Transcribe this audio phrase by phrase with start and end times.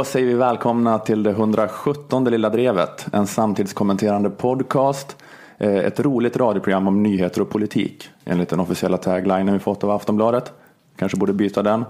[0.00, 5.16] Då säger vi välkomna till det 117 Lilla Drevet, en samtidskommenterande podcast.
[5.58, 9.90] Eh, ett roligt radioprogram om nyheter och politik, enligt den officiella taglinen vi fått av
[9.90, 10.52] Aftonbladet.
[10.96, 11.84] Kanske borde byta den.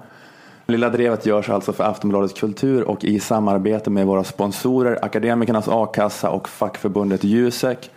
[0.67, 6.31] Lilla Drevet görs alltså för Aftonbladet Kultur och i samarbete med våra sponsorer Akademikernas A-kassa
[6.31, 7.91] och fackförbundet Jusek.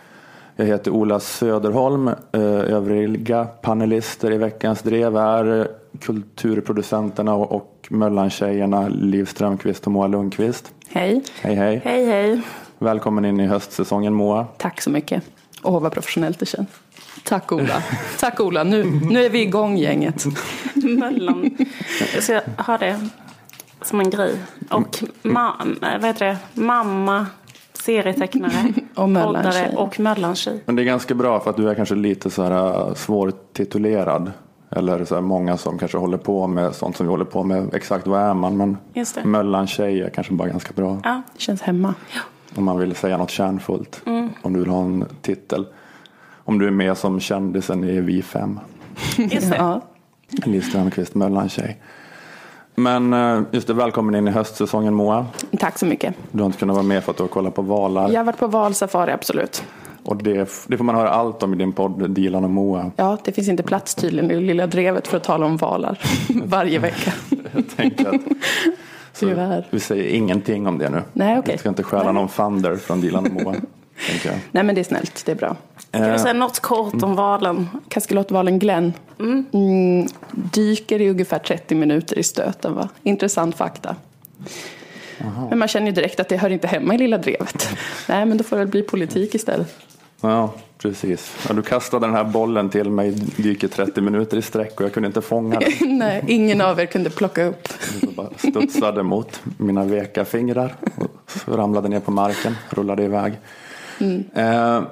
[0.56, 2.08] Jag heter Ola Söderholm.
[2.08, 5.68] Eh, övriga panelister i veckans drev är
[6.00, 10.72] kulturproducenterna och Möllantjejerna Liv Strömqvist och Moa Lundqvist.
[10.88, 11.22] Hej.
[11.40, 11.80] Hej hej.
[11.84, 12.40] Hej hej.
[12.78, 14.46] Välkommen in i höstsäsongen Moa.
[14.58, 15.22] Tack så mycket.
[15.62, 16.68] Åh vad professionellt det känns.
[17.24, 17.82] Tack Ola.
[18.20, 18.64] Tack Ola.
[18.64, 20.24] Nu, nu är vi igång gänget.
[20.74, 21.56] Möllan.
[22.14, 23.08] Jag ska ha det
[23.82, 24.34] som en grej.
[24.70, 26.38] Och ma vad heter det?
[26.54, 27.26] mamma,
[27.72, 30.62] serietecknare, Och poddare och Möllantjej.
[30.66, 34.32] Men det är ganska bra för att du är kanske lite så här äh, svårtitulerad.
[34.76, 37.74] Eller så här många som kanske håller på med sånt som vi håller på med.
[37.74, 38.56] Exakt vad är man?
[38.56, 39.24] Men Just det.
[39.24, 40.98] Möllantjej är kanske bara ganska bra.
[41.04, 41.22] Ja.
[41.36, 41.94] Känns hemma.
[42.56, 44.02] Om man vill säga något kärnfullt.
[44.06, 44.30] Mm.
[44.42, 45.66] Om du vill ha en titel.
[46.44, 48.60] Om du är med som kändisen i Vi fem.
[49.16, 49.56] Just det.
[49.58, 49.80] Ja.
[50.44, 51.80] Liv Strömqvist, Möllantjej.
[52.74, 55.26] Men äh, just det, välkommen in i höstsäsongen Moa.
[55.58, 56.14] Tack så mycket.
[56.30, 58.10] Du har inte kunnat vara med för att du har kollat på valar.
[58.10, 59.64] Jag har varit på valsafari, absolut.
[60.04, 62.90] Och det, det får man höra allt om i din podd Dilan och Moa.
[62.96, 65.98] Ja, det finns inte plats tydligen i lilla drevet för att tala om valar
[66.44, 67.12] varje vecka.
[67.52, 68.20] Jag tänker att
[69.18, 69.66] Tyvärr.
[69.70, 71.02] vi säger ingenting om det nu.
[71.12, 71.52] Nej, okej.
[71.54, 73.54] Vi ska inte stjäla någon thunder från Dilan och Moa.
[74.50, 75.22] Nej, men det är snällt.
[75.26, 75.56] Det är bra.
[75.90, 77.68] Kan Eh, du säga något kort om valen?
[77.88, 82.74] Kaskelotvalen Glenn mm, dyker i ungefär 30 minuter i stöten.
[82.74, 82.88] Va?
[83.02, 83.96] Intressant fakta.
[85.50, 87.68] Men man känner ju direkt att det hör inte hemma i lilla drevet.
[88.08, 89.74] Nej, men då får det väl bli politik istället.
[90.24, 91.46] Ja, precis.
[91.48, 94.92] Ja, du kastade den här bollen till mig dyker 30 minuter i sträck och jag
[94.92, 95.72] kunde inte fånga den.
[95.98, 97.68] Nej, ingen av er kunde plocka upp.
[98.00, 100.74] Jag bara studsade mot mina veka fingrar
[101.46, 103.32] och ramlade ner på marken, rullade iväg.
[104.34, 104.82] Eh,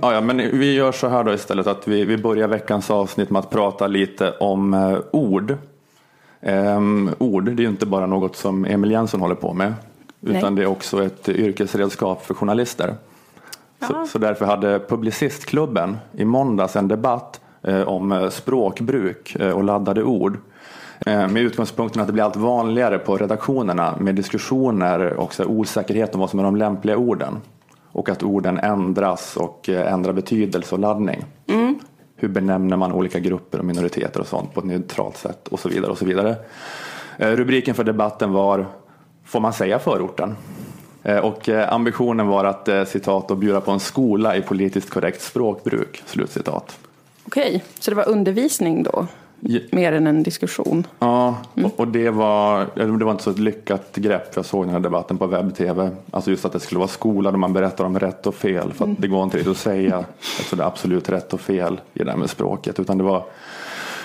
[0.02, 3.40] ja, men vi gör så här då istället att vi, vi börjar veckans avsnitt med
[3.40, 5.56] att prata lite om eh, ord.
[6.40, 9.74] Ehm, ord, det är ju inte bara något som Emil Jensen håller på med.
[10.20, 10.56] Utan Nej.
[10.56, 12.94] det är också ett yrkesredskap för journalister.
[13.86, 19.64] Så, så därför hade Publicistklubben i måndags en debatt eh, om eh, språkbruk eh, och
[19.64, 20.38] laddade ord.
[21.06, 25.50] Eh, med utgångspunkten att det blir allt vanligare på redaktionerna med diskussioner och så här,
[25.50, 27.40] osäkerhet om vad som är de lämpliga orden.
[27.92, 31.24] Och att orden ändras och eh, ändrar betydelse och laddning.
[32.16, 35.68] Hur benämner man olika grupper och minoriteter och sånt på ett neutralt sätt och så
[35.68, 35.90] vidare.
[35.90, 36.36] och så vidare.
[37.16, 38.66] Eh, Rubriken för debatten var
[39.24, 40.36] Får man säga förorten?
[41.02, 44.90] Eh, Och eh, ambitionen var att eh, citat att bjuda på en skola i politiskt
[44.90, 46.02] korrekt språkbruk.
[46.06, 46.78] Slutcitat.
[47.26, 49.06] Okej, så det var undervisning då?
[49.72, 50.86] Mer än en diskussion?
[50.98, 54.36] Ja, och- och det var, det var inte så ett lyckat grepp.
[54.36, 55.90] Jag såg den här debatten på webb-tv.
[56.10, 58.72] Alltså just att det skulle vara skola där man berättar om rätt och fel.
[58.72, 59.96] För att det går inte riktigt att säga
[60.38, 62.80] alltså det är absolut rätt och fel i det här med språket.
[62.80, 63.24] Utan det var,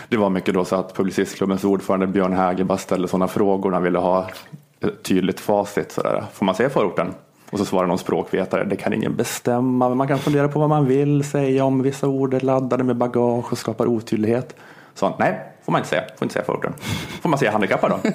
[0.09, 3.71] det var mycket då så att Publicistklubbens ordförande Björn Häger bara ställde sådana frågor.
[3.71, 4.29] Han ville ha
[5.03, 5.91] tydligt facit.
[5.91, 6.23] Sådär.
[6.33, 7.13] Får man säga förorten?
[7.49, 10.69] Och så svarar någon språkvetare, det kan ingen bestämma, men man kan fundera på vad
[10.69, 14.55] man vill säga om vissa ord är laddade med bagage och skapar otydlighet.
[14.93, 16.73] Så nej, får man inte säga, får inte säga förorten.
[17.21, 18.11] Får man säga handikappad då?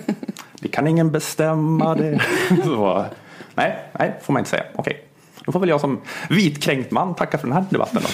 [0.60, 1.94] Det kan ingen bestämma.
[1.94, 2.20] Det.
[2.64, 3.04] Så,
[3.54, 4.64] nej, nej, får man inte säga.
[4.76, 5.04] Okej,
[5.44, 8.08] då får väl jag som vitkränkt man tacka för den här debatten då.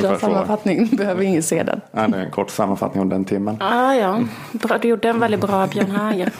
[0.00, 0.32] Bra Ungefär så.
[0.32, 1.80] sammanfattning, behöver ingen se den.
[1.92, 3.56] Ja, det är en kort sammanfattning om den timmen.
[3.60, 4.20] Ah, ja,
[4.52, 6.32] bra, du gjorde en väldigt bra Björn Hager.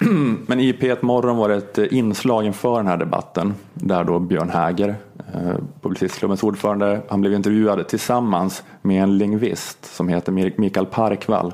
[0.46, 4.18] Men i P1 Morgon var det ett eh, inslag inför den här debatten där då
[4.18, 4.88] Björn Häger,
[5.34, 11.52] eh, Publicistklubbens ordförande, han blev intervjuad tillsammans med en lingvist som heter Mikael Parkvall.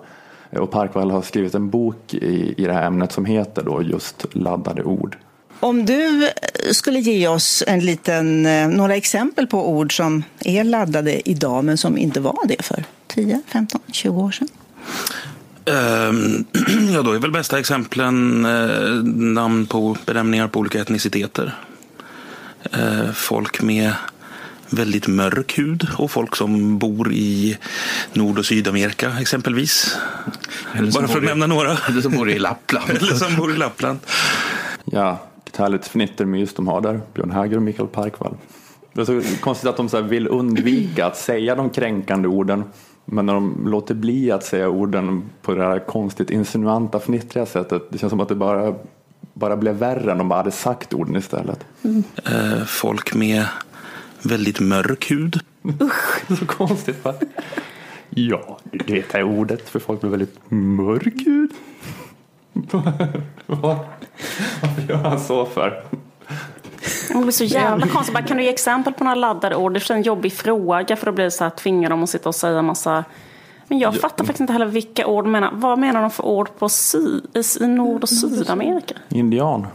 [0.51, 3.83] Eh, Och Parkvall har skrivit en bok i, i det här ämnet som heter då
[3.83, 5.17] just laddade ord.
[5.65, 6.31] Om du
[6.73, 11.79] skulle ge oss en liten, eh, några exempel på ord som är laddade idag men
[11.79, 14.49] som inte var det för 10, 15, 20 år sedan.
[15.65, 16.45] Ehm,
[16.95, 18.93] ja, då är väl bästa exemplen eh,
[19.35, 21.55] namn på benämningar på olika etniciteter.
[22.73, 23.93] Eh, folk med
[24.71, 27.59] väldigt mörk hud och folk som bor i
[28.13, 29.97] Nord och Sydamerika exempelvis.
[30.95, 31.79] Bara för att nämna några.
[31.89, 32.91] Eller som bor i Lappland.
[32.97, 33.99] Eller som bor i Lappland.
[34.85, 38.37] Ja, ett härligt fnittermys de har där, Björn Häger och Mikael Parkvall.
[38.93, 42.65] Det är så konstigt att de så här vill undvika att säga de kränkande orden.
[43.05, 47.83] Men när de låter bli att säga orden på det här konstigt insinuanta fnittriga sättet.
[47.91, 48.75] Det känns som att det bara,
[49.33, 51.67] bara blev värre än de bara hade sagt orden istället.
[52.25, 53.47] Eh, folk med
[54.23, 55.41] väldigt mörk hud.
[56.39, 57.15] Så konstigt va?
[58.11, 61.51] Ja, det är ordet för folk med väldigt mörk hud.
[63.47, 63.77] Vad?
[64.63, 65.85] Varför gör han så för?
[67.09, 68.15] Det blir så jävla konstigt.
[68.15, 69.73] Bara, kan du ge exempel på några laddade ord?
[69.73, 72.35] Det är en jobbig fråga för att bli så här, tvinga dem att sitta och
[72.35, 73.05] säga massa...
[73.69, 75.51] Men jag fattar faktiskt inte heller vilka ord menar.
[75.53, 77.21] Vad menar de för ord på sy,
[77.61, 78.95] i Nord och Sydamerika?
[79.09, 79.67] Indian.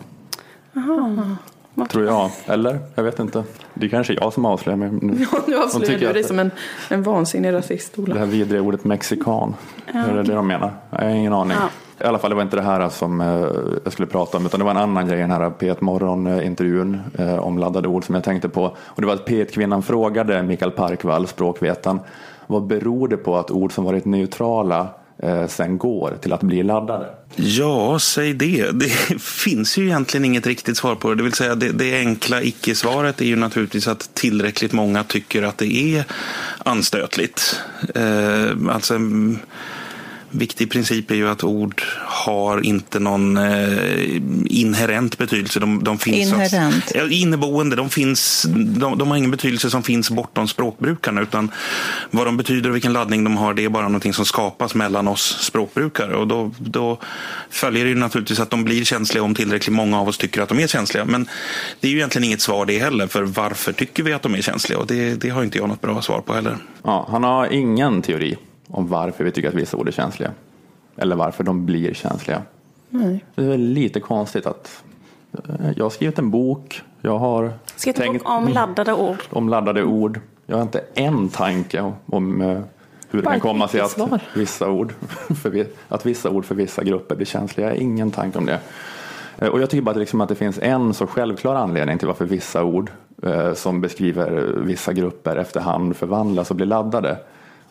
[1.90, 2.32] Tror jag.
[2.46, 2.80] Eller?
[2.96, 3.44] Jag vet inte.
[3.74, 5.26] Det är kanske jag som avslöjar mig nu.
[5.32, 6.52] Ja, nu avslöjar tycker du dig som en,
[6.90, 8.14] en vansinnig rasist, Ola.
[8.14, 9.56] Det här vidriga ordet mexikan.
[9.86, 10.74] Är det det de menar?
[10.90, 11.58] Jag har ingen aning.
[12.02, 13.28] I alla fall, det var inte det här som eh,
[13.84, 17.02] jag skulle prata om, utan det var en annan grej i den här P1 Morgon-intervjun
[17.18, 18.64] eh, om laddade ord som jag tänkte på.
[18.78, 22.00] Och det var att P1-kvinnan frågade Mikael Parkvall, språkvetaren,
[22.48, 24.88] vad beror det på att ord som varit neutrala
[25.24, 27.06] eh, sen går till att bli laddade?
[27.36, 28.72] Ja, säg det.
[28.72, 28.90] Det
[29.22, 31.16] finns ju egentligen inget riktigt svar på det.
[31.16, 35.58] Det vill säga det, det enkla icke-svaret är ju naturligtvis att tillräckligt många tycker att
[35.58, 36.04] det är
[36.58, 37.62] anstötligt.
[37.96, 39.00] Eh, alltså,
[40.32, 45.60] viktig princip är ju att ord har inte någon eh, inherent betydelse.
[45.60, 46.92] De, de finns Inherent.
[46.96, 47.76] Ja, inneboende.
[47.76, 51.22] De, finns, de, de har ingen betydelse som finns bortom språkbrukarna.
[51.22, 51.52] Utan
[52.12, 55.08] vad de betyder och vilken laddning de har, det är bara någonting som skapas mellan
[55.08, 56.16] oss språkbrukare.
[56.16, 57.00] Och då, då
[57.50, 60.50] följer det ju naturligtvis att de blir känsliga om tillräckligt många av oss tycker att
[60.50, 61.06] de är känsliga.
[61.06, 61.28] Men
[61.80, 63.08] det är ju egentligen inget svar det heller.
[63.08, 64.80] För varför tycker vi att de är känsliga?
[64.80, 66.58] Och det, det har inte jag något bra svar på heller.
[66.84, 68.38] Ja, han har ingen teori
[68.72, 70.32] om varför vi tycker att vissa ord är känsliga.
[70.98, 72.42] Eller varför de blir känsliga.
[72.90, 73.26] Nej.
[73.36, 74.84] Det är lite konstigt att
[75.34, 76.82] eh, jag har skrivit en bok.
[77.02, 79.18] Jag har Skriv en bok om laddade ord.
[79.30, 80.20] om laddade ord.
[80.46, 82.62] Jag har inte en tanke om eh, hur
[83.20, 83.98] det Bara kan ett komma sig att
[84.36, 84.94] vissa, ord
[85.42, 87.68] för, att vissa ord för vissa grupper blir känsliga.
[87.68, 88.60] Jag har ingen tanke om det.
[89.38, 92.08] Eh, Och jag tycker bara att, liksom att det finns en så självklar anledning till
[92.08, 92.92] varför vissa ord
[93.54, 97.18] som beskriver vissa grupper efterhand förvandlas och blir laddade.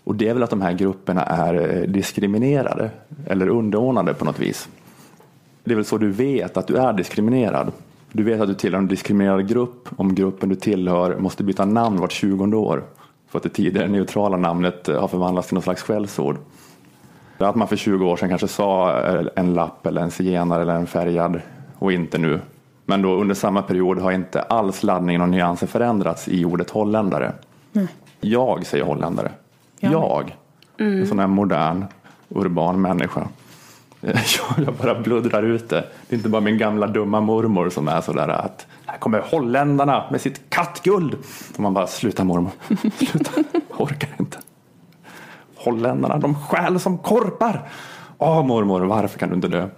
[0.08, 2.90] Och det är väl att de här grupperna är eh, diskriminerade
[3.26, 4.68] eller underordnade på något vis.
[5.64, 7.72] Det är väl så du vet att du är diskriminerad.
[8.12, 12.00] Du vet att du tillhör en diskriminerad grupp om gruppen du tillhör måste byta namn
[12.00, 12.82] vart 20 år
[13.28, 16.36] för att det tidigare neutrala namnet eh, har förvandlats till något slags skällsord.
[17.38, 20.74] Att man för 20 år sedan kanske sa eh, en lapp eller en zigenare eller
[20.74, 21.40] en färgad
[21.78, 22.40] och inte nu.
[22.84, 27.32] Men då under samma period har inte alls laddningen och nyansen förändrats i ordet holländare.
[28.20, 29.30] Jag säger holländare.
[29.80, 30.36] Jag.
[30.76, 31.84] En sån här modern,
[32.28, 33.28] urban människa.
[34.56, 35.84] Jag bara bluddrar ut det.
[36.08, 40.04] Det är inte bara min gamla dumma mormor som är sådär att här kommer holländarna
[40.10, 41.16] med sitt kattguld.
[41.54, 42.50] Och man bara sluta mormor,
[42.98, 43.30] sluta,
[43.76, 44.38] orkar inte.
[45.56, 47.68] Holländarna, de stjäl som korpar.
[48.18, 49.68] Åh mormor, varför kan du inte dö?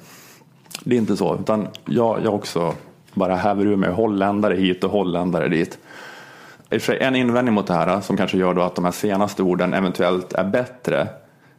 [0.84, 2.74] Det är inte så, utan jag, jag också
[3.14, 5.78] bara häver ur mig holländare hit och holländare dit.
[6.70, 8.84] I och för sig, en invändning mot det här som kanske gör då att de
[8.84, 11.08] här senaste orden eventuellt är bättre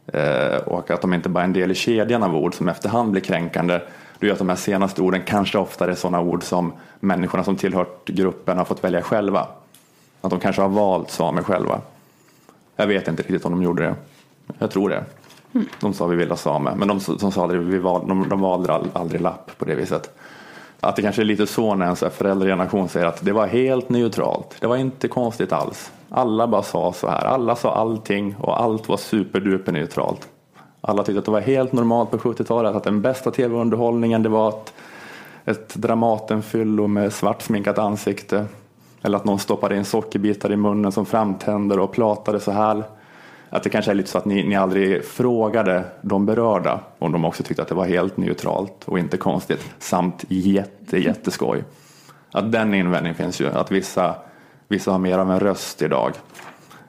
[0.06, 3.10] eh, och att de inte bara är en del i kedjan av ord som efterhand
[3.10, 3.80] blir kränkande.
[4.18, 7.56] Det gör att de här senaste orden kanske oftare är sådana ord som människorna som
[7.56, 9.46] tillhört gruppen har fått välja själva.
[10.20, 11.80] Att de kanske har valt samer själva.
[12.76, 13.94] Jag vet inte riktigt om de gjorde det.
[14.58, 15.04] Jag tror det.
[15.80, 18.40] De sa vi vill ha same, men de, de, sa aldrig, vi val, de, de
[18.40, 20.18] valde aldrig lapp på det viset.
[20.84, 23.88] Att det kanske är lite så när en så föräldrageneration säger att det var helt
[23.88, 24.56] neutralt.
[24.60, 25.92] Det var inte konstigt alls.
[26.08, 27.24] Alla bara sa så här.
[27.24, 30.28] Alla sa allting och allt var superduper neutralt.
[30.80, 34.48] Alla tyckte att det var helt normalt på 70-talet att den bästa tv-underhållningen det var
[34.48, 34.72] ett,
[35.44, 38.46] ett Dramatenfyllo med svartsminkat ansikte.
[39.02, 42.84] Eller att någon stoppade in sockerbitar i munnen som framtänder och pratade så här.
[43.54, 47.24] Att det kanske är lite så att ni, ni aldrig frågade de berörda om de
[47.24, 51.64] också tyckte att det var helt neutralt och inte konstigt samt jätte, jätteskoj.
[52.32, 54.14] Att den invändningen finns ju, att vissa,
[54.68, 56.12] vissa har mer av en röst idag.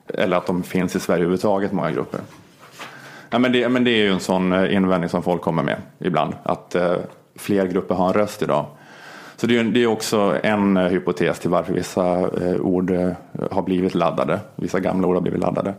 [0.08, 2.20] Eller att de finns i Sverige överhuvudtaget, många grupper.
[3.30, 5.78] Ja, men, det, men det är ju en sån eh, invändning som folk kommer med
[6.00, 6.96] ibland, att eh,
[7.36, 8.66] fler grupper har en röst idag.
[9.36, 13.12] Så det är, det är också en eh, hypotes till varför vissa eh, ord eh,
[13.52, 15.74] har blivit laddade, vissa gamla ord har blivit laddade.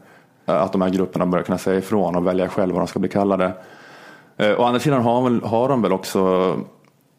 [0.46, 2.98] Eh, Att de här grupperna börjar kunna säga ifrån och välja själva vad de ska
[2.98, 3.52] bli kallade.
[4.36, 6.54] Eh, Å andra sidan har, har de väl också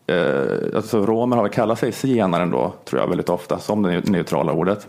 [0.07, 4.09] Eh, alltså romer har väl kallat sig zigenare ändå, tror jag väldigt ofta, som det
[4.09, 4.87] neutrala ordet.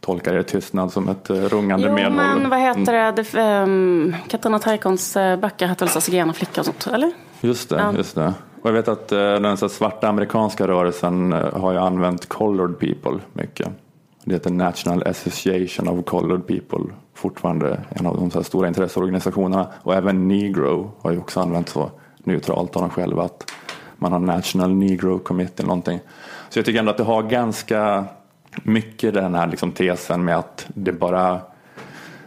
[0.00, 2.12] Tolkar er tystnad som ett eh, rungande Jo, medhåll.
[2.12, 3.22] men vad heter det?
[3.32, 7.12] det um, Katarina Taikons böcker hette väl zigenarflicka och sånt, eller?
[7.40, 7.92] Just det, Ja.
[7.96, 8.34] just det.
[8.62, 13.68] Och jag vet att den så svarta amerikanska rörelsen har ju använt colored people mycket.
[14.24, 19.66] Det heter National Association of Colored People, fortfarande en av de så här stora intresseorganisationerna.
[19.82, 23.50] Och även Negro har ju också använt så neutralt av dem själva att
[23.96, 26.00] man har National Negro Committee eller någonting.
[26.48, 28.04] Så jag tycker ändå att det har ganska
[28.62, 31.40] mycket den här liksom tesen med att det bara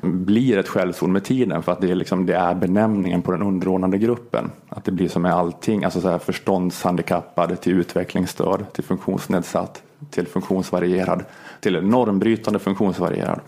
[0.05, 3.41] blir ett skällsord med tiden för att det är, liksom, det är benämningen på den
[3.41, 4.51] underordnade gruppen.
[4.69, 10.27] Att det blir som med allting, alltså så här förståndshandikappad till utvecklingsstörd, till funktionsnedsatt, till
[10.27, 11.23] funktionsvarierad,
[11.59, 13.39] till normbrytande funktionsvarierad.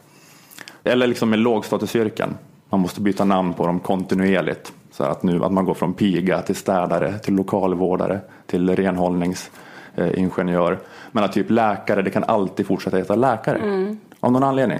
[0.84, 2.30] Eller liksom med lågstatusyrken.
[2.70, 4.74] Man måste byta namn på dem kontinuerligt.
[4.92, 10.80] Så att, nu, att man går från piga till städare, till lokalvårdare, till renhållningsingenjör.
[11.12, 13.58] Men att typ läkare, det kan alltid fortsätta heta läkare.
[13.58, 14.00] Mm.
[14.20, 14.80] Av någon anledning.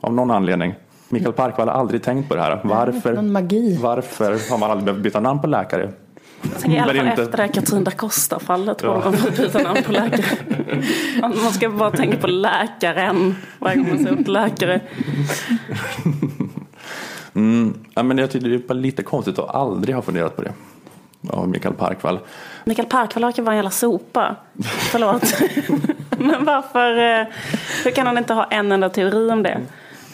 [0.00, 0.74] Av någon anledning.
[1.12, 2.60] Mikael Parkvall har aldrig tänkt på det här.
[2.64, 3.78] Varför, någon magi.
[3.82, 5.90] varför har man aldrig behövt byta namn på läkare?
[6.42, 9.30] Jag tänker I alla fall inte- efter det här Katrin da Costa-fallet jag man får
[9.30, 10.24] byta namn på läkare.
[11.20, 14.80] Man ska bara tänka på läkaren varje gång man säger ordet läkare.
[17.94, 20.52] Ja, men jag tycker det är lite konstigt att aldrig ha funderat på det.
[21.30, 22.18] Av Mikael Parkvall.
[22.64, 24.36] Mikael Parkvall verkar vara en jävla sopa.
[24.90, 25.22] Förlåt.
[26.18, 27.26] Men varför, eh,
[27.84, 29.60] hur kan han inte ha en enda teori om det?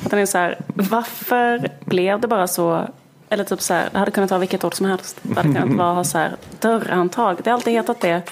[0.04, 2.84] Att han är så här, varför blev det bara så,
[3.28, 5.18] eller typ så här, det hade kunnat vara vilket ord som helst.
[5.22, 8.22] Det hade kunnat vara så här, dörrhandtag, det har alltid hetat det.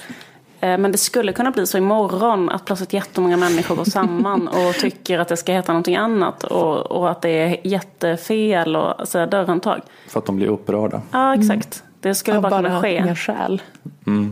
[0.61, 4.75] Eh, Men det skulle kunna bli så imorgon att plötsligt jättemånga människor går samman och
[4.75, 9.27] tycker att det ska heta någonting annat och, och att det är jättefel att säga
[9.27, 9.81] dörrhandtag.
[10.09, 11.03] För att de blir upprörda.
[11.11, 11.83] Ja, exakt.
[12.01, 12.97] Det skulle Av bara kunna bara ske.
[12.97, 13.63] en själ.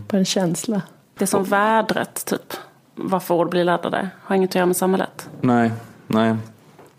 [0.09, 0.83] Bara en känsla.
[1.19, 2.53] Det är som vädret, typ.
[2.95, 4.09] Varför ord blir laddade.
[4.23, 5.29] Har inget att göra med samhället.
[5.41, 5.73] Nej,
[6.07, 6.37] nej.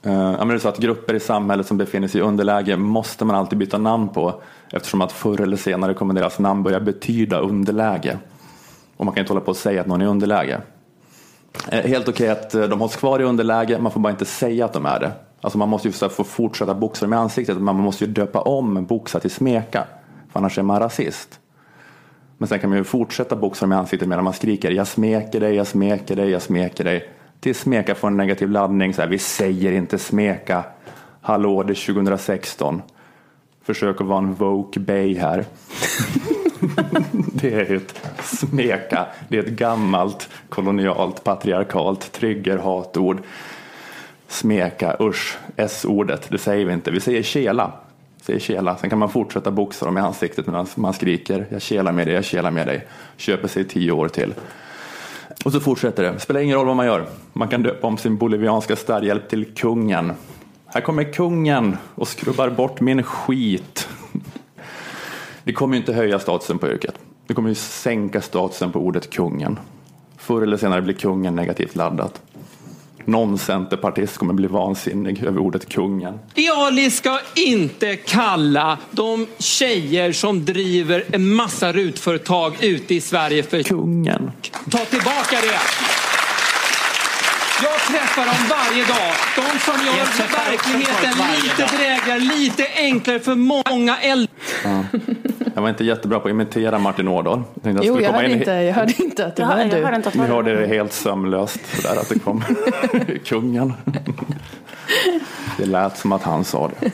[0.05, 2.77] Eh, ja, men det är så att grupper i samhället som befinner sig i underläge
[2.77, 4.41] måste man alltid byta namn på
[4.71, 8.17] eftersom att förr eller senare kommer deras namn börja betyda underläge.
[8.97, 10.61] Och man kan inte hålla på och säga att någon är i underläge.
[11.69, 14.65] Eh, helt okej att eh, de hålls kvar i underläge, man får bara inte säga
[14.65, 15.11] att de är det.
[15.41, 18.41] Alltså man måste ju få fortsätta boxa dem i ansiktet, men man måste ju döpa
[18.41, 19.83] om boxa till smeka,
[20.31, 21.39] för annars är man rasist.
[22.37, 25.39] Men sen kan man ju fortsätta boxa dem i ansiktet medan man skriker jag smeker
[25.39, 27.09] dig, jag smeker dig, jag smeker dig
[27.43, 30.63] alltid smeka får en negativ laddning, så här, vi säger inte smeka.
[31.21, 32.81] Hallå, det är 2016.
[33.63, 35.45] Försök att vara en woke bay här.
[37.11, 43.21] det är ett smeka, det är ett gammalt kolonialt patriarkalt triggerhatord.
[44.27, 46.91] Smeka, usch, s-ordet, det säger vi inte.
[46.91, 47.71] Vi säger kela.
[48.21, 48.77] Säger kela.
[48.77, 52.15] Sen kan man fortsätta boxa dem i ansiktet medan man skriker jag kelar med dig,
[52.15, 52.87] jag kelar med dig.
[53.17, 54.33] Köper sig tio år till.
[55.43, 56.19] Och så fortsätter det.
[56.19, 57.05] Spelar ingen roll vad man gör.
[57.33, 60.13] Man kan döpa om sin bolivianska städhjälp till kungen.
[60.65, 63.87] Här kommer kungen och skrubbar bort min skit.
[65.43, 66.99] Det kommer ju inte höja statusen på yrket.
[67.27, 69.59] Det kommer ju sänka statusen på ordet kungen.
[70.17, 72.21] Förr eller senare blir kungen negativt laddat.
[73.05, 76.19] Någon centerpartist kommer bli vansinnig över ordet kungen.
[76.55, 83.63] Ali ska inte kalla de tjejer som driver en massa rutföretag ute i Sverige för
[83.63, 84.31] Kungen.
[84.71, 86.12] Ta tillbaka det!
[87.63, 89.13] Jag träffar dem varje dag.
[89.35, 94.27] De som gör verkligheten lite drägligare, lite enklare för många äldre.
[95.55, 97.43] Jag var inte jättebra på att imitera Martin Ådahl.
[97.61, 99.83] Jag Jo, jag hörde, in inte, jag hörde inte att det var du.
[99.83, 102.43] hörde inte att Ni hörde det helt sömlöst sådär att det kom
[103.25, 103.73] kungen.
[105.57, 106.91] Det lät som att han sa det.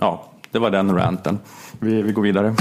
[0.00, 1.38] Ja, det var den ranten.
[1.80, 2.54] Vi, vi går vidare.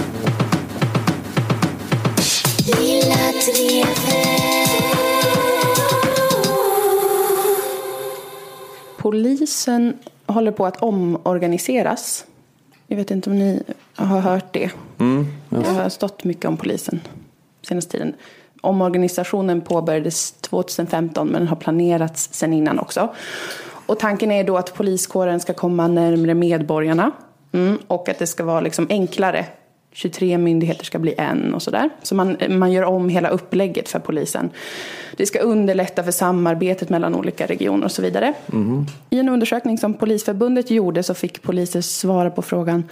[9.45, 12.25] Polisen håller på att omorganiseras.
[12.87, 13.63] Jag vet inte om ni
[13.95, 14.71] har hört det.
[15.49, 17.01] Jag har stått mycket om polisen
[17.61, 18.13] senaste tiden.
[18.61, 23.15] Omorganisationen påbörjades 2015 men har planerats sedan innan också.
[23.85, 27.11] Och tanken är då att poliskåren ska komma närmare medborgarna
[27.51, 29.45] mm, och att det ska vara liksom enklare.
[29.95, 31.89] 23 myndigheter ska bli en och sådär.
[32.03, 34.49] Så man, man gör om hela upplägget för polisen.
[35.17, 38.33] Det ska underlätta för samarbetet mellan olika regioner och så vidare.
[39.09, 42.83] I en undersökning som Polisförbundet gjorde så fick poliser svara på frågan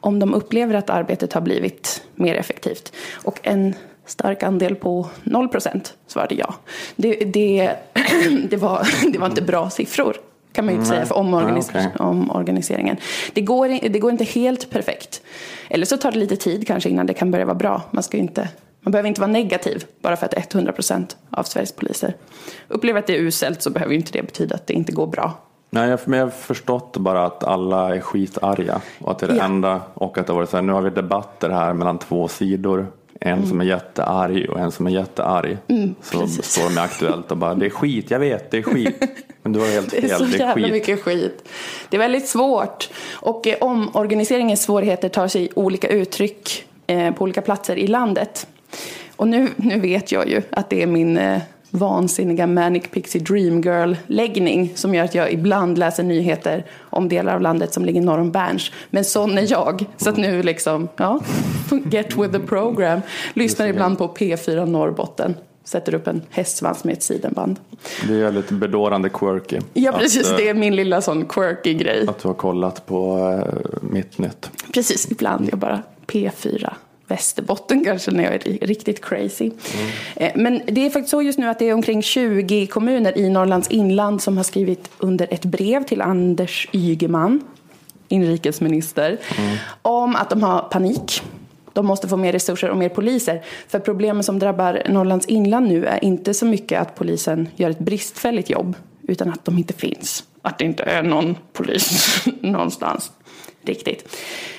[0.00, 2.92] om de upplever att arbetet har blivit mer effektivt.
[3.12, 3.74] Och en
[4.06, 6.54] stark andel på 0 procent svarade ja.
[6.96, 7.70] Det, det,
[8.50, 10.16] det, var, det var inte bra siffror
[10.52, 12.06] kan man ju inte säga för omorganis- Nej, okej.
[12.06, 12.96] omorganiseringen.
[13.32, 15.22] Det går, det går inte helt perfekt.
[15.68, 17.82] Eller så tar det lite tid kanske innan det kan börja vara bra.
[17.90, 18.48] Man, ska inte,
[18.80, 22.14] man behöver inte vara negativ bara för att 100 procent av Sveriges poliser
[22.68, 25.06] upplever att det är uselt så behöver ju inte det betyda att det inte går
[25.06, 25.32] bra.
[25.72, 29.30] Nej, jag, men jag har förstått bara att alla är skitarga och att det är
[29.30, 29.44] det Ja.
[29.44, 32.28] enda och att det har varit så här, nu har vi debatter här mellan två
[32.28, 32.86] sidor.
[33.22, 35.56] En som är jättearg och en som är jättearg.
[35.66, 35.94] så Mm.
[36.10, 36.44] precis.
[36.44, 39.02] står de i Aktuellt och bara det är skit, jag vet, det är skit.
[39.42, 40.72] Men du har helt Det är fel, så det är jävla skit.
[40.72, 41.48] mycket skit.
[41.88, 42.88] Det är väldigt svårt.
[43.12, 48.46] Och eh, omorganiseringens svårigheter tar sig olika uttryck eh, på olika platser i landet.
[49.16, 53.60] Och nu, nu vet jag ju att det är min, eh, vansinniga Manic Pixie Dream
[53.60, 58.18] Girl-läggning som gör att jag ibland läser nyheter om delar av landet som ligger norr
[58.18, 58.70] om Berns.
[58.90, 59.84] Men sån är jag.
[59.96, 61.20] Så att nu liksom, ja,
[61.90, 63.00] get with the program.
[63.34, 65.34] Lyssnar ibland på P4 Norrbotten.
[65.64, 67.56] Sätter upp en hästsvans med ett sidenband.
[68.08, 69.58] Det är lite bedårande quirky.
[69.74, 70.26] Ja, precis.
[70.26, 72.06] Att, eh, Det är min lilla sån quirky grej.
[72.08, 74.50] att du har kollat på eh, Mitt Nytt.
[74.74, 76.72] Precis, ibland jag bara P4
[77.10, 79.50] Västerbotten kanske när jag är riktigt crazy.
[80.16, 83.30] Eh, Men det är faktiskt så just nu att det är omkring 20 kommuner i
[83.30, 87.40] Norrlands inland som har skrivit under ett brev till Anders Ygeman,
[88.08, 89.18] inrikesminister,
[89.82, 91.22] om att de har panik.
[91.72, 93.42] De måste få mer resurser och mer poliser.
[93.68, 97.78] För problemen som drabbar Norrlands inland nu är inte så mycket att polisen gör ett
[97.78, 98.76] bristfälligt jobb,
[99.08, 100.24] utan att de inte finns.
[100.42, 103.12] Att det inte är någon polis någonstans.
[103.62, 104.16] Riktigt.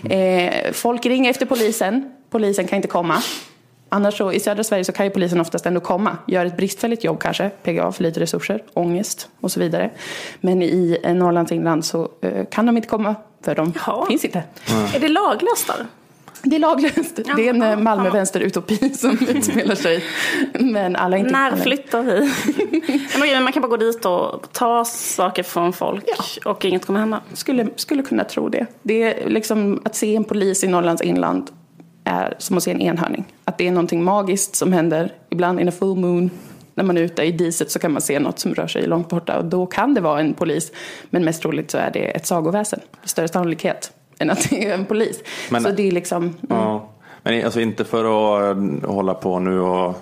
[0.10, 2.12] Eh, folk ringer efter polisen.
[2.32, 3.22] Polisen kan inte komma.
[3.90, 6.18] Annars så, i södra Sverige så kan ju polisen oftast ändå komma.
[6.28, 7.50] Gör ett bristfälligt jobb kanske.
[7.50, 9.90] PGA för lite resurser, ångest och så vidare.
[10.42, 14.06] Men i eh, Norrlands inland så eh, kan de inte komma för de Jaha.
[14.06, 14.44] finns inte.
[14.96, 15.86] Är det laglöst där?
[16.44, 17.16] Det är laglöst.
[17.16, 20.04] Det är en eh, Malmö-vänster-utopi som utspelar sig.
[20.60, 23.40] Men alla är inte När flyttar vi?
[23.44, 26.06] Man kan bara gå dit och ta saker från folk
[26.46, 27.22] och inget kommer hända.
[27.34, 28.66] Skulle, skulle kunna tro det.
[28.82, 31.52] det är liksom, att se en polis i Norrlands inland
[32.04, 33.26] är som att se en enhörning.
[33.46, 36.30] Att det är någonting magiskt som händer, ibland in a full moon.
[36.76, 39.10] När man är ute i diset så kan man se något som rör sig långt
[39.10, 40.72] borta och då kan det vara en polis.
[41.10, 42.80] Men mest troligt så är det ett sagoväsen.
[43.04, 45.24] Större sannolikhet än att det är en polis.
[45.50, 46.24] Men- så det är liksom...
[46.24, 46.36] Mm.
[46.50, 46.88] Ja.
[47.24, 49.96] Men alltså inte för att eh, hålla på nu och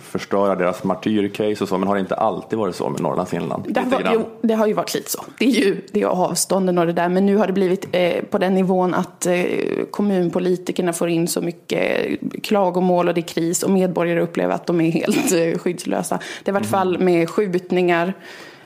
[0.00, 3.64] förstöra deras martyrcase och så, men har det inte alltid varit så med Norrlands inland?
[3.68, 5.24] Det har, varit, jo, det har ju varit lite så.
[5.38, 7.08] Det är ju det är avstånden och det där.
[7.08, 9.44] Men nu har det blivit eh, på den nivån att eh,
[9.90, 12.06] kommunpolitikerna får in så mycket
[12.42, 16.18] klagomål och det är kris och medborgare upplever att de är helt eh, skyddslösa.
[16.44, 18.12] Det har varit fall med skjutningar eh,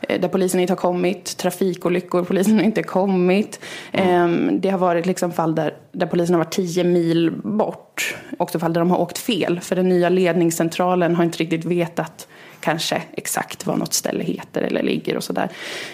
[0.08, 3.60] där polisen inte har kommit, trafikolyckor, polisen har inte kommit.
[3.92, 8.16] Ehm, Det har varit liksom fall där, där polisen har varit 10 mil bort.
[8.38, 12.28] Också fall där de har åkt fel, för den nya ledningscentralen har inte riktigt vetat
[12.60, 15.48] kanske exakt vad något ställe heter eller ligger och sådär.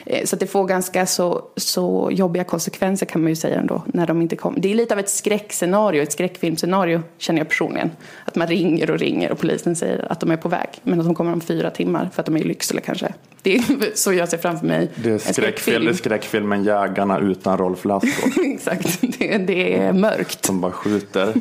[0.07, 3.83] Eh, Så att det får ganska så, så jobbiga konsekvenser kan man ju säga ändå
[3.87, 4.61] när de inte kommer.
[4.61, 7.90] Det är lite av ett skräckscenario, ett skräckfilmscenario känner jag personligen.
[8.24, 11.07] Att man ringer och ringer och polisen säger att de är på väg men att
[11.07, 13.14] de kommer om fyra timmar för att de är i Lycksele kanske.
[13.42, 13.62] Det är
[13.94, 18.33] så jag ser framför mig Det är skräckfilm, det är skräckfilmen Jägarna utan Rolf Lassgård.
[18.44, 20.44] Exakt, det, det är mörkt.
[20.44, 21.35] som bara skjuter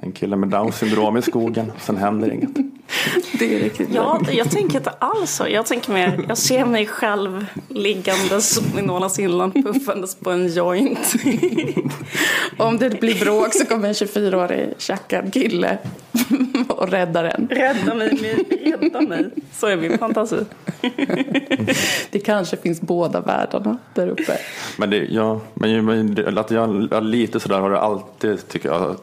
[0.00, 1.72] en kille med Downs syndrom i skogen.
[1.80, 2.50] Sen händer inget.
[3.38, 5.48] Det är riktigt Ja, jag tänker inte alls så.
[5.48, 11.12] Jag tänker mer, jag ser mig själv liggandes i Norrlands inland puffandes på en joint.
[12.56, 15.78] Om det blir bråk så kommer en 24-årig tjackad kille
[16.68, 17.48] och räddar en.
[17.50, 18.44] Rädda mig,
[18.80, 19.30] rädda mig.
[19.52, 20.36] Så är min fantasi.
[22.10, 24.38] Det kanske finns båda världarna där uppe.
[24.78, 28.68] Men, det, ja, men, men det- att jag, ja, lite sådär har det alltid, tycker
[28.68, 28.96] jag,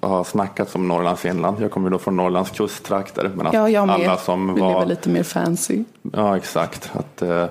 [0.00, 1.56] har snackats om Norrlands inland.
[1.60, 3.30] Jag kommer då från Norrlands kusttrakter.
[3.34, 3.94] Men att Ja, jag med.
[3.96, 4.86] alla som Vi lever var...
[4.86, 5.84] lite mer fancy.
[6.12, 6.90] Ja, exakt.
[6.94, 7.44] Att, eh,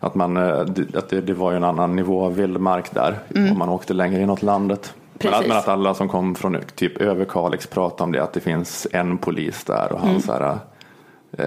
[0.00, 0.60] att, man, eh,
[0.94, 3.18] att det, det var ju en annan nivå av vildmark där.
[3.34, 4.94] Om man åkte längre inåt landet.
[5.18, 5.48] Men att, Mm.
[5.48, 8.22] Men att alla som kom från typ Överkalix pratade om det.
[8.22, 10.22] Att det finns en polis där och han Mm.
[10.22, 10.58] så här,
[11.38, 11.46] eh,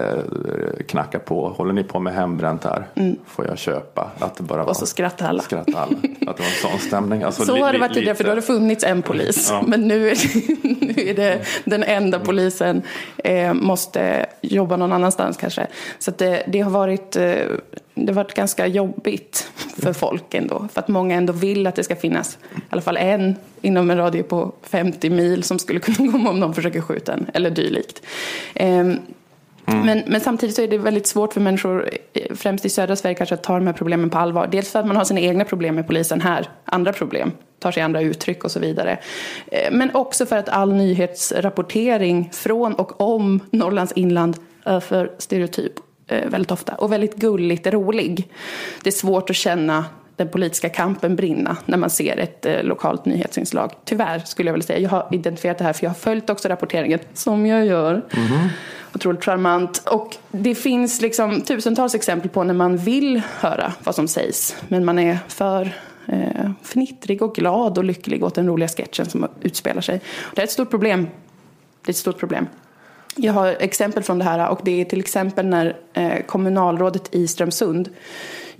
[0.88, 1.48] knackar på.
[1.48, 2.86] Håller ni på med hembränt här?
[3.26, 4.10] Får jag köpa?
[4.18, 4.70] Att det bara var, Mm.
[4.70, 5.42] Och så skrattar alla.
[5.42, 5.96] skrattar alla.
[6.30, 7.22] Att det var en sån stämning.
[7.22, 9.48] Alltså, Så har det varit tidigare, för då har det funnits en polis.
[9.50, 9.64] Ja.
[9.66, 12.82] Men nu är, det, nu är det den enda polisen
[13.16, 15.66] eh, måste jobba någon annanstans kanske.
[15.98, 17.22] Så det, det, har varit, eh,
[17.94, 20.68] det har varit ganska jobbigt för folk ändå.
[20.72, 23.96] För att många ändå vill att det ska finnas i alla fall en inom en
[23.96, 28.02] radie på 50 mil som skulle kunna komma om någon försöker skjuta en eller dylikt.
[29.68, 29.86] Mm.
[29.86, 33.14] Men, men samtidigt så är det väldigt svårt för människor, eh, främst i södra Sverige,
[33.14, 34.48] kanske att ta de här problemen på allvar.
[34.52, 37.82] Dels för att man har sina egna problem med polisen här, andra problem, tar sig
[37.82, 38.98] andra uttryck och så vidare.
[39.46, 45.72] Eh, men också för att all nyhetsrapportering från och om Norrlands inland är för stereotyp
[46.06, 46.74] eh, väldigt ofta.
[46.74, 48.28] Och väldigt gulligt rolig.
[48.82, 49.84] Det är svårt att känna
[50.18, 53.72] den politiska kampen brinna när man ser ett eh, lokalt nyhetsinslag.
[53.84, 54.78] Tyvärr skulle jag vilja säga.
[54.78, 58.02] Jag har identifierat det här för jag har följt också rapporteringen, som jag gör.
[58.94, 59.82] Otroligt charmant.
[59.90, 64.84] Och det finns liksom tusentals exempel på när man vill höra vad som sägs, men
[64.84, 65.72] man är för
[66.06, 70.00] eh, fnittrig och glad och lycklig åt den roliga sketchen som utspelar sig.
[70.34, 71.08] Det är ett stort problem.
[71.84, 72.46] Det är ett stort problem.
[73.16, 77.28] Jag har exempel från det här och det är till exempel när eh, kommunalrådet i
[77.28, 77.88] Strömsund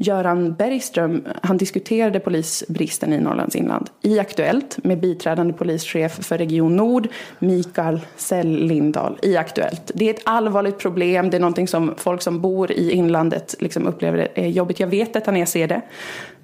[0.00, 6.76] Göran Bergström, han diskuterade polisbristen i Norrlands inland i Aktuellt med biträdande polischef för Region
[6.76, 7.08] Nord,
[7.38, 9.90] Mikael Sell Lindahl, i Aktuellt.
[9.94, 13.86] Det är ett allvarligt problem, det är någonting som folk som bor i inlandet liksom
[13.86, 14.80] upplever är jobbigt.
[14.80, 15.82] Jag vet detta när jag ser det.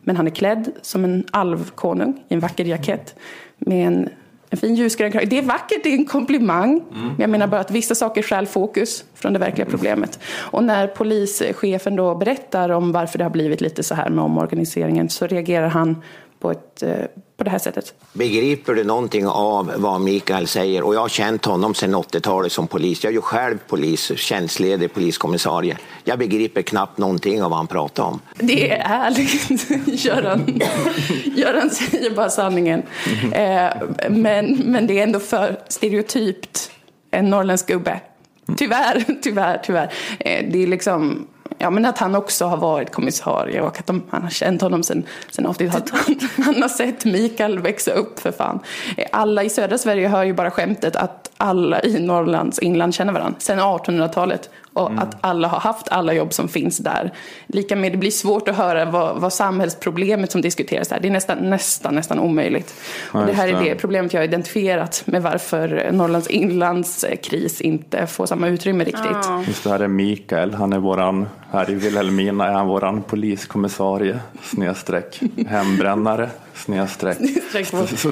[0.02, 3.14] Men han är klädd som en alvkonung i en vacker jackett
[3.58, 4.08] med en
[4.54, 5.28] en fin ljusgrön krage.
[5.28, 6.82] Det är vackert, det är en komplimang.
[6.94, 7.14] Mm.
[7.18, 10.18] Jag menar bara att vissa saker stjäl fokus från det verkliga problemet.
[10.36, 15.08] Och när polischefen då berättar om varför det har blivit lite så här med omorganiseringen
[15.08, 16.02] så reagerar han
[16.40, 16.94] på, ett, eh,
[17.36, 17.94] på det här sättet.
[18.12, 20.82] Begriper du någonting av vad Mikael säger?
[20.82, 23.04] Och jag har känt honom sedan 80-talet som polis.
[23.04, 25.78] Jag är ju själv polis, tjänstledig poliskommissarie.
[26.04, 28.20] Jag begriper knappt någonting av vad han pratar om.
[28.38, 29.70] Det är ärligt.
[30.04, 30.60] Göran,
[31.36, 32.82] Göran säger bara sanningen.
[33.32, 33.70] Eh,
[34.10, 36.70] men, men det är ändå för stereotypt
[37.10, 38.00] en norrländsk gubbe.
[38.56, 39.92] Tyvärr, tyvärr, tyvärr.
[40.18, 41.26] Eh, det är liksom
[41.58, 44.82] ja, men att han också har varit kommissarie och att de, han har känt honom
[44.82, 46.22] sen, sen 80-talet.
[46.44, 48.60] Han har sett Mikael växa upp för fan.
[49.12, 53.40] Alla i södra Sverige hör ju bara skämtet att alla i Norrlands inland känner varandra
[53.40, 54.98] sen 1800-talet och mm.
[54.98, 57.12] att alla har haft alla jobb som finns där.
[57.46, 61.00] Lika med det blir svårt att höra vad, vad samhällsproblemet som diskuteras här.
[61.00, 62.74] Det är nästan, nästan, nästan omöjligt.
[63.12, 67.60] Ja, och det här är det problemet jag har identifierat med varför Norrlands inlands kris
[67.60, 69.04] inte får samma utrymme riktigt.
[69.22, 69.44] Ja.
[69.46, 74.18] Just det här är Mikael, han är våran, här i Vilhelmina är han våran poliskommissarie,
[74.42, 77.18] snedstreck hembrännare, snedstreck,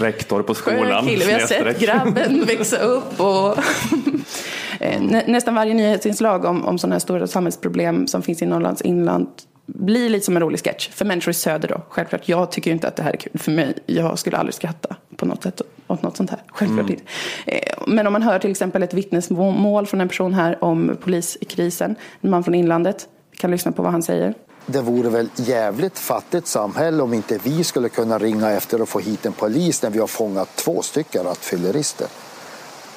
[0.01, 1.07] rektor på skolan.
[1.07, 1.25] Kille.
[1.25, 3.59] Vi har sett grabben växa upp och
[4.83, 9.29] Eh, nästan varje nyhetsinslag om, om sådana här stora samhällsproblem som finns i Norrlands inland
[9.66, 10.88] blir lite som en rolig sketch.
[10.88, 12.29] För människor i söder då, självklart.
[12.29, 13.38] Jag tycker inte att det här är kul.
[13.38, 16.42] För mig, jag skulle aldrig skratta på något sätt åt något sånt här.
[16.47, 16.92] Självklart mm.
[16.92, 17.05] inte.
[17.47, 21.97] Eh, men om man hör till exempel ett vittnesmål från en person här om poliskrisen,
[22.21, 24.35] en man från inlandet, vi kan lyssna på vad han säger.
[24.66, 28.99] Det vore väl jävligt fattigt samhälle om inte vi skulle kunna ringa efter och få
[28.99, 32.07] hit en polis när vi har fångat två stycken rattfyllerister.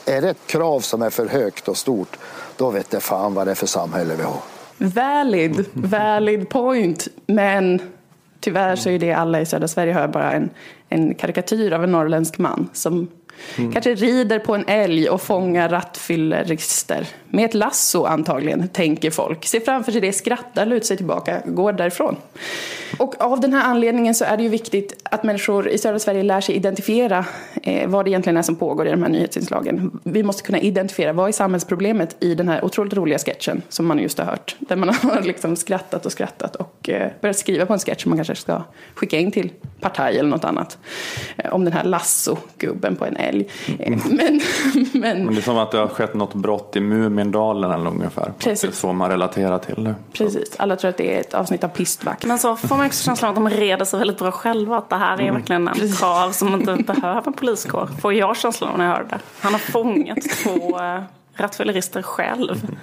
[0.05, 2.17] Är det ett krav som är för högt och stort,
[2.57, 4.41] då vet jag fan vad det är för samhälle vi har.
[4.77, 7.07] Valid, valid point.
[7.25, 7.81] Men
[8.39, 10.49] tyvärr så är det alla i södra Sverige hör bara en,
[10.89, 13.07] en karikatyr av en norrländsk man som
[13.57, 13.73] Mm.
[13.73, 17.07] Kanske rider på en älg och fångar rattfyllerister.
[17.29, 19.45] Med ett lasso antagligen, tänker folk.
[19.45, 22.15] Ser framför sig det, skrattar, lutar sig tillbaka, går därifrån.
[22.97, 26.23] Och av den här anledningen så är det ju viktigt att människor i södra Sverige
[26.23, 27.25] lär sig identifiera
[27.63, 29.99] eh, vad det egentligen är som pågår i de här nyhetsinslagen.
[30.03, 33.99] Vi måste kunna identifiera vad är samhällsproblemet i den här otroligt roliga sketchen som man
[33.99, 34.55] just har hört.
[34.59, 38.09] Där man har liksom skrattat och skrattat och eh, börjat skriva på en sketch som
[38.09, 40.77] man kanske ska skicka in till Partaj eller något annat.
[41.37, 43.47] Eh, om den här lasso-gubben på en älg.
[43.79, 43.99] Mm.
[44.05, 44.41] Men,
[44.93, 48.33] men, men det är som att det har skett något brott i Mumindalen eller ungefär.
[48.39, 48.61] Precis.
[48.61, 49.95] Det är så man relaterar till det.
[50.13, 52.25] Precis, alla tror att det är ett avsnitt av Pistvakt.
[52.25, 54.77] Men så får man också känslan av att de reder sig väldigt bra själva.
[54.77, 55.33] Att det här är mm.
[55.33, 57.89] verkligen en trav som inte behöver poliskår.
[58.01, 59.19] Får jag känslan av när jag hör det.
[59.39, 61.01] Han har fångat två eh,
[61.33, 62.77] rattfyllerister själv.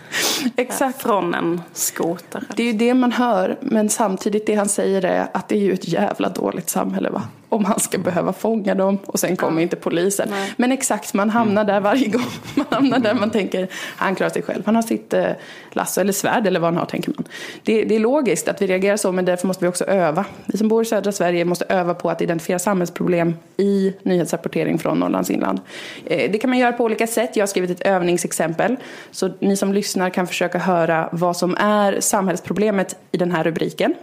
[0.56, 1.02] Exakt.
[1.02, 2.44] Från en skoter.
[2.56, 5.60] Det är ju det man hör, men samtidigt det han säger är att det är
[5.60, 9.60] ju ett jävla dåligt samhälle va om han ska behöva fånga dem och sen kommer
[9.60, 9.62] ja.
[9.62, 10.28] inte polisen.
[10.30, 10.52] Nej.
[10.56, 12.22] Men exakt, man hamnar där varje gång.
[12.54, 14.62] Man hamnar där man tänker, han klarar sig själv.
[14.66, 15.26] Han har sitt eh,
[15.72, 17.24] lasso eller svärd eller vad han har, tänker man.
[17.62, 20.24] Det, det, är logiskt att vi reagerar så, men därför måste vi också öva.
[20.46, 24.98] Vi som bor i södra Sverige måste öva på att identifiera samhällsproblem i nyhetsrapportering från
[24.98, 25.60] Norrlands inland.
[26.04, 27.36] Eh, det kan man göra på olika sätt.
[27.36, 28.76] Jag har skrivit ett övningsexempel,
[29.10, 33.94] så ni som lyssnar kan försöka höra vad som är samhällsproblemet i den här rubriken.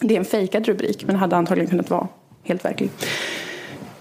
[0.00, 2.08] Det är en fejkad rubrik, men hade antagligen kunnat vara
[2.44, 2.90] helt verklig.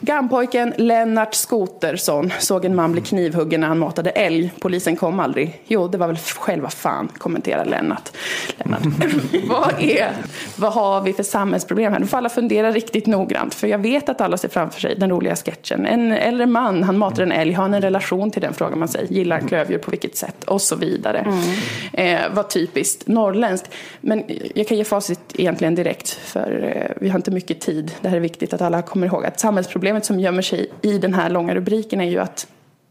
[0.06, 4.52] Grannpojken Lennart Skotersson såg en man bli knivhuggen när han matade älg.
[4.60, 5.62] Polisen kom aldrig.
[5.68, 8.12] Jo, det var väl själva fan, kommenterar Lennart.
[8.58, 8.82] Lennart.
[9.50, 10.12] vad, är,
[10.56, 12.00] vad har vi för samhällsproblem här?
[12.00, 13.54] Nu får alla fundera riktigt noggrant.
[13.54, 15.86] För jag vet att alla ser framför sig den roliga sketchen.
[15.86, 17.54] En äldre man, han matar en älg.
[17.54, 19.08] Har han en relation till den, frågar man sig.
[19.10, 20.44] Gillar han klövdjur på vilket sätt?
[20.44, 21.20] Och så vidare.
[21.20, 22.18] Mm.
[22.18, 23.70] Eh, vad typiskt norrländskt.
[24.02, 24.24] Men
[24.56, 26.10] jag kan ge facit egentligen direkt.
[26.10, 27.92] För eh, vi har inte mycket tid.
[28.02, 29.26] Det här är viktigt att alla kommer ihåg.
[29.26, 32.48] Att samhällsproblem problemet som gömmer sig i den här långa rubriken är ju att,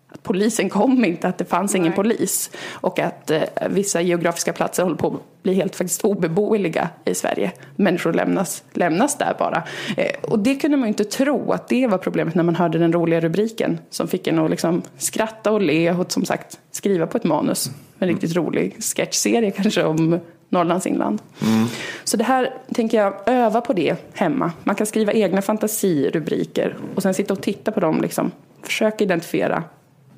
[0.09, 1.81] att polisen kom inte, att det fanns Nej.
[1.81, 6.89] ingen polis och att eh, vissa geografiska platser håller på att bli helt faktiskt obeboeliga
[7.05, 7.53] i Sverige.
[7.77, 9.63] Människor lämnas, lämnas där bara.
[9.97, 12.79] Eh, och det kunde man ju inte tro att det var problemet när man hörde
[12.79, 17.07] den roliga rubriken som fick en att liksom skratta och le och som sagt skriva
[17.07, 17.71] på ett manus.
[17.99, 20.21] En riktigt rolig sketchserie kanske om
[20.53, 21.23] Norrlands inland.
[21.43, 21.67] Mm.
[22.05, 24.53] Så det här tänker jag öva på det hemma.
[24.65, 28.01] Man kan skriva egna fantasirubriker och sen sitta och titta på dem.
[28.03, 28.31] Liksom.
[28.63, 29.65] Försök identifiera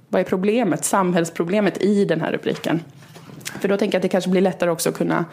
[0.09, 2.81] vad är problemet, samhällsproblemet i den här rubriken.
[3.61, 5.25] För då tänker jag att det kanske blir lättare också att kunna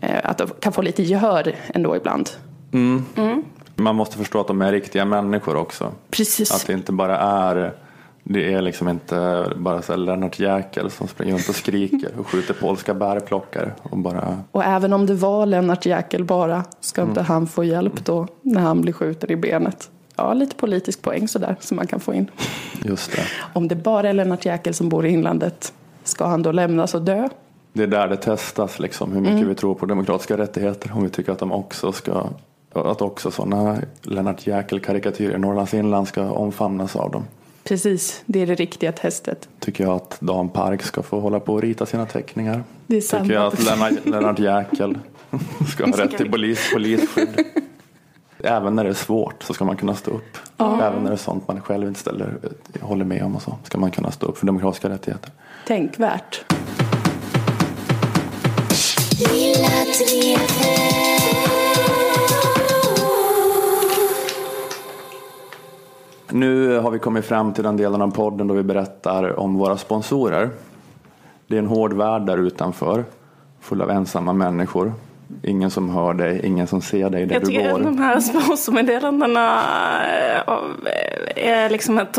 [0.00, 2.30] eh, att kan få lite gehör ändå ibland.
[3.74, 5.92] Man måste förstå att de är riktiga människor också.
[6.10, 6.52] Precis.
[6.52, 7.72] Att det inte bara är
[8.28, 12.54] det är liksom inte bara så Lennart Jäkel som springer runt och skriker och skjuter
[12.54, 17.46] polska bärplockare och bara Och även om det var Lennart Jäkel bara, ska inte han
[17.46, 19.90] få hjälp då när han blir skjuten i benet?
[20.16, 22.30] Ja, lite politisk poäng sådär som man kan få in.
[22.84, 23.22] just det.
[23.52, 25.72] Om det bara är Lennart Jäkel som bor i inlandet,
[26.04, 27.28] ska han då lämnas och dö?
[27.72, 30.92] Det är där det testas liksom hur mycket vi tror på demokratiska rättigheter.
[30.94, 32.26] Om vi tycker att de också ska
[32.72, 37.24] att också sådana Lennart Jäkel-karikatyrer i Norrlands inland ska omfamnas av dem.
[37.66, 39.48] Precis, det är det riktiga testet.
[39.60, 42.64] Tycker jag att Dan Park ska få hålla på och rita sina teckningar.
[42.86, 44.98] Det är Tycker jag att Lennart, Lennart Jäkel
[45.72, 47.44] ska ha rätt till polis, polisskydd.
[48.38, 50.38] Även när det är svårt så ska man kunna stå upp.
[50.58, 52.38] Även när det är sånt man själv inte ställer,
[52.80, 53.58] håller med om och så.
[53.64, 55.30] Ska man kunna stå upp för demokratiska rättigheter.
[55.66, 56.44] Tänkvärt.
[66.30, 69.76] Nu har vi kommit fram till den delen av podden då vi berättar om våra
[69.76, 70.50] sponsorer.
[71.46, 73.04] Det är en hård värld där utanför,
[73.60, 74.92] full av ensamma människor.
[75.42, 77.80] Ingen som hör dig, ingen som ser dig där Jag du tycker att går.
[77.80, 79.62] de här sponsormeddelandena
[80.46, 80.54] eh,
[81.36, 82.18] är liksom ett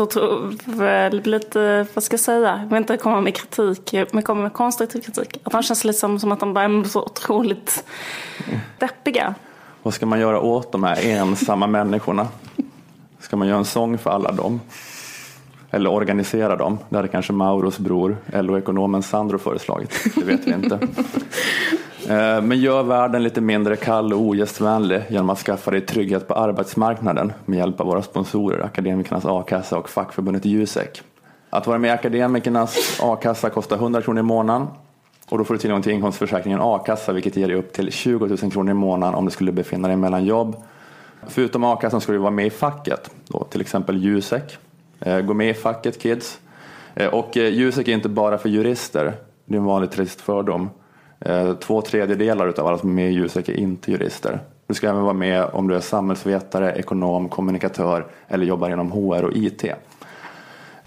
[1.26, 5.00] lite, vad ska jag säga, jag vill inte komma med kritik, men komma med konstruktiv
[5.00, 5.40] kritik.
[5.44, 7.84] Att de känns liksom som att de bara är så otroligt
[8.78, 9.34] deppiga.
[9.82, 12.26] Vad ska man göra åt de här ensamma människorna?
[13.28, 14.60] Ska man göra en sång för alla dem?
[15.70, 16.78] Eller organisera dem?
[16.88, 20.14] Det hade kanske Mauros bror, LO-ekonomen Sandro föreslagit.
[20.14, 20.78] Det vet vi inte.
[22.08, 26.34] Eh, Men gör världen lite mindre kall och ogästvänlig genom att skaffa dig trygghet på
[26.34, 31.02] arbetsmarknaden med hjälp av våra sponsorer, Akademikernas a-kassa och fackförbundet Jusek.
[31.50, 34.66] Att vara med i Akademikernas a-kassa kostar 100 kronor i månaden
[35.28, 38.50] och då får du tillgång till inkomstförsäkringen a-kassa vilket ger dig upp till 20 000
[38.50, 40.56] kronor i månaden om du skulle befinna dig mellan jobb.
[41.26, 44.58] Förutom a-kassan ska du vara med i facket, då, till exempel Jusek.
[45.00, 46.40] Eh, gå med i facket kids.
[46.94, 49.12] Eh, och eh, Jusek är inte bara för jurister,
[49.44, 50.70] det är en vanlig trist fördom.
[51.60, 54.40] Två tredjedelar av alla som är med i Jusek är inte jurister.
[54.66, 59.24] Du ska även vara med om du är samhällsvetare, ekonom, kommunikatör eller jobbar inom HR
[59.24, 59.64] och IT.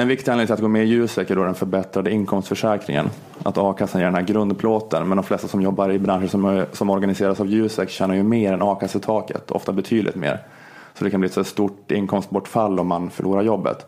[0.02, 3.10] En viktig anledning till att gå med i Jusek är då den förbättrade inkomstförsäkringen.
[3.44, 6.90] Att a-kassan ger den här grundplåten, men de flesta som jobbar i branscher som, som
[6.90, 10.40] organiseras av Jusek tjänar ju mer än a-kassetaket, ofta betydligt mer.
[10.94, 13.86] Så det kan bli ett så stort inkomstbortfall om man förlorar jobbet.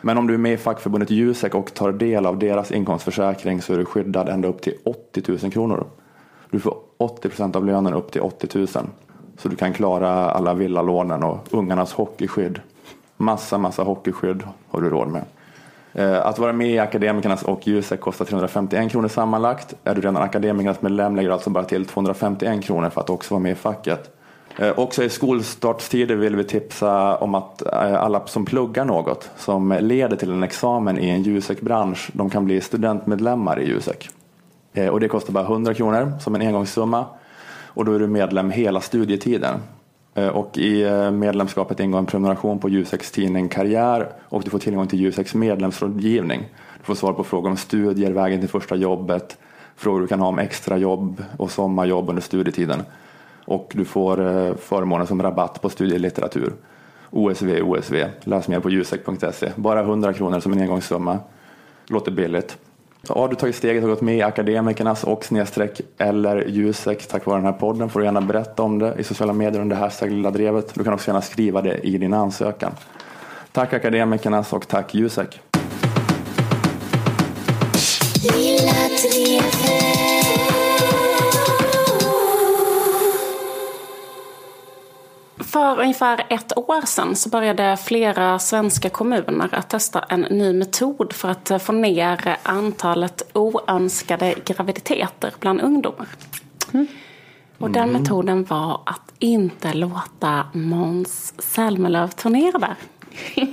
[0.00, 3.72] Men om du är med i fackförbundet Jusek och tar del av deras inkomstförsäkring så
[3.72, 5.86] är du skyddad ända upp till 80 000 kronor.
[6.50, 8.66] Du får 80 procent av lönen upp till 80 000.
[9.38, 12.60] Så du kan klara alla villalånen och ungarnas hockeyskydd.
[13.16, 15.22] Massa, massa hockeyskydd har du råd med.
[15.94, 19.74] Eh, att vara med i Akademikernas och Jusek kostar 351 kronor sammanlagt.
[19.84, 23.34] Är du redan Akademikernas medlem lägger du alltså bara till 251 kronor för att också
[23.34, 24.16] vara med i facket.
[24.58, 29.76] Eh, också i skolstartstider vill vi tipsa om att eh, alla som pluggar något som
[29.80, 34.10] leder till en examen i en Jusek-bransch, de kan bli studentmedlemmar i Jusek.
[34.90, 37.04] Och det kostar bara 100 kronor som en engångssumma.
[37.74, 39.54] Och då är du medlem hela studietiden.
[40.14, 44.58] Eh, och i eh, medlemskapet ingår en prenumeration på Juseks tidning Karriär och du får
[44.58, 46.40] tillgång till Juseks medlemsrådgivning.
[46.78, 49.38] Du får svar på frågor om studier, vägen till första jobbet,
[49.76, 52.82] frågor du kan ha om extrajobb och sommarjobb under studietiden.
[53.44, 56.52] Och du får eh, förmåner som rabatt på studielitteratur.
[57.10, 57.94] OSV, OSV.
[58.24, 59.52] Läs mer på jusek.se.
[59.56, 61.18] Bara 100 kronor som en engångssumma.
[61.86, 62.58] Låter billigt.
[63.04, 67.26] Så har du tagit steget och gått med i Akademikernas och snedstreck eller Jusek tack
[67.26, 70.10] vare den här podden får du gärna berätta om det i sociala medier under hashtag
[70.10, 70.74] Lilla Drevet.
[70.74, 72.72] Du kan också gärna skriva det i din ansökan.
[73.52, 75.40] Tack Akademikernas och tack Jusek.
[85.52, 91.12] För ungefär ett år sedan så började flera svenska kommuner att testa en ny metod
[91.12, 96.06] för att få ner antalet oönskade graviditeter bland ungdomar.
[97.58, 102.76] Och den metoden var att inte låta Måns Zelmerlöw turnera där.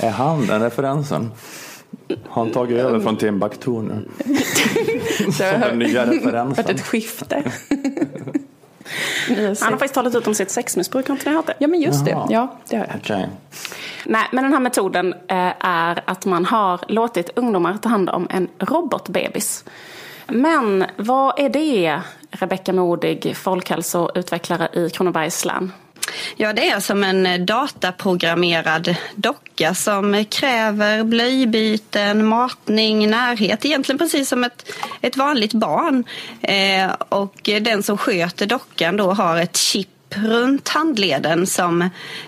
[0.00, 1.30] Är han den referensen?
[2.28, 4.08] Har han tagit över från Timbuktu nu?
[5.38, 6.64] Det har Den nya varit referensen.
[6.68, 7.52] ett skifte.
[9.36, 11.54] Han har faktiskt talat ut om sitt sexmissbruk, har inte ni hört det?
[11.58, 12.10] Ja, men just det.
[12.10, 12.26] Jaha.
[12.30, 12.96] Ja, det har jag.
[12.96, 13.28] Okej.
[14.04, 18.26] Nej, men den här metoden eh, är att man har låtit ungdomar ta hand om
[18.30, 19.64] en robotbebis.
[20.26, 25.72] Men vad är det, Rebecka Modig, folkhälsoutvecklare i Kronobergs län?
[26.36, 33.64] Ja, det är som en dataprogrammerad docka som kräver blöjbyten, matning, närhet.
[33.64, 36.04] Egentligen precis som ett, ett vanligt barn.
[36.40, 41.82] Eh, och den som sköter dockan då har ett chip runt handleden som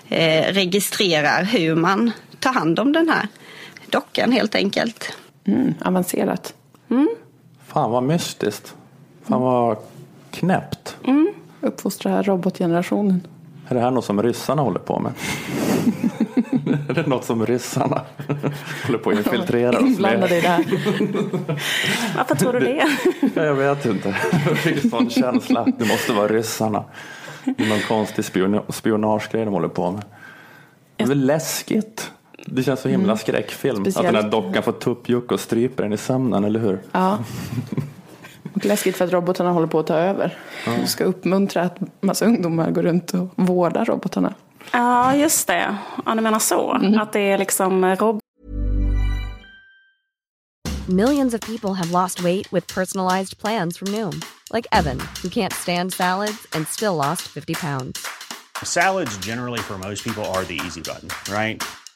[0.09, 3.29] eh, registrerar hur man tar hand om den här
[3.87, 5.17] dockan helt enkelt.
[5.47, 6.55] Mm, avancerat.
[7.67, 8.75] Fan vad mystiskt.
[9.29, 9.77] Fan vad
[10.31, 10.97] knäppt.
[11.61, 13.27] Uppfostra robotgenerationen.
[13.75, 15.13] Är det här något som ryssarna håller på med?
[16.91, 18.03] är det något som ryssarna
[18.87, 20.33] håller på att infiltrera oss Inblandade med?
[20.39, 20.65] i det här.
[22.17, 22.87] Varför tror du det?
[23.35, 24.17] Ja, Jag vet inte.
[24.47, 25.67] Jag fick en sån känsla.
[25.79, 26.85] Det måste vara ryssarna.
[27.45, 30.03] Det är någon konstig spion spionagegrej de håller på med.
[30.97, 32.11] Det är väl läskigt.
[32.47, 33.77] Det känns så himla skräckfilm.
[33.83, 34.31] Att den här Speciellt.
[34.33, 36.79] dockan får tuppjuck och stryper den i sömnen, eller hur?
[36.93, 37.19] Ja.
[38.55, 40.39] Och läskigt för att robotarna håller på att ta över.
[40.81, 44.35] Du ska uppmuntra att massa ungdomar går runt och vårdar robotarna.
[44.73, 45.77] Ja, just det.
[46.07, 46.71] Ja, du menar så.
[47.01, 48.21] Att det är liksom rob-
[50.89, 54.21] Millions of people have lost weight with personalized plans from Noom,
[54.53, 57.99] like Evan, who can't stand salads and still lost 50 pounds.
[58.63, 61.63] Salads, generally, for most people, are the easy button, right?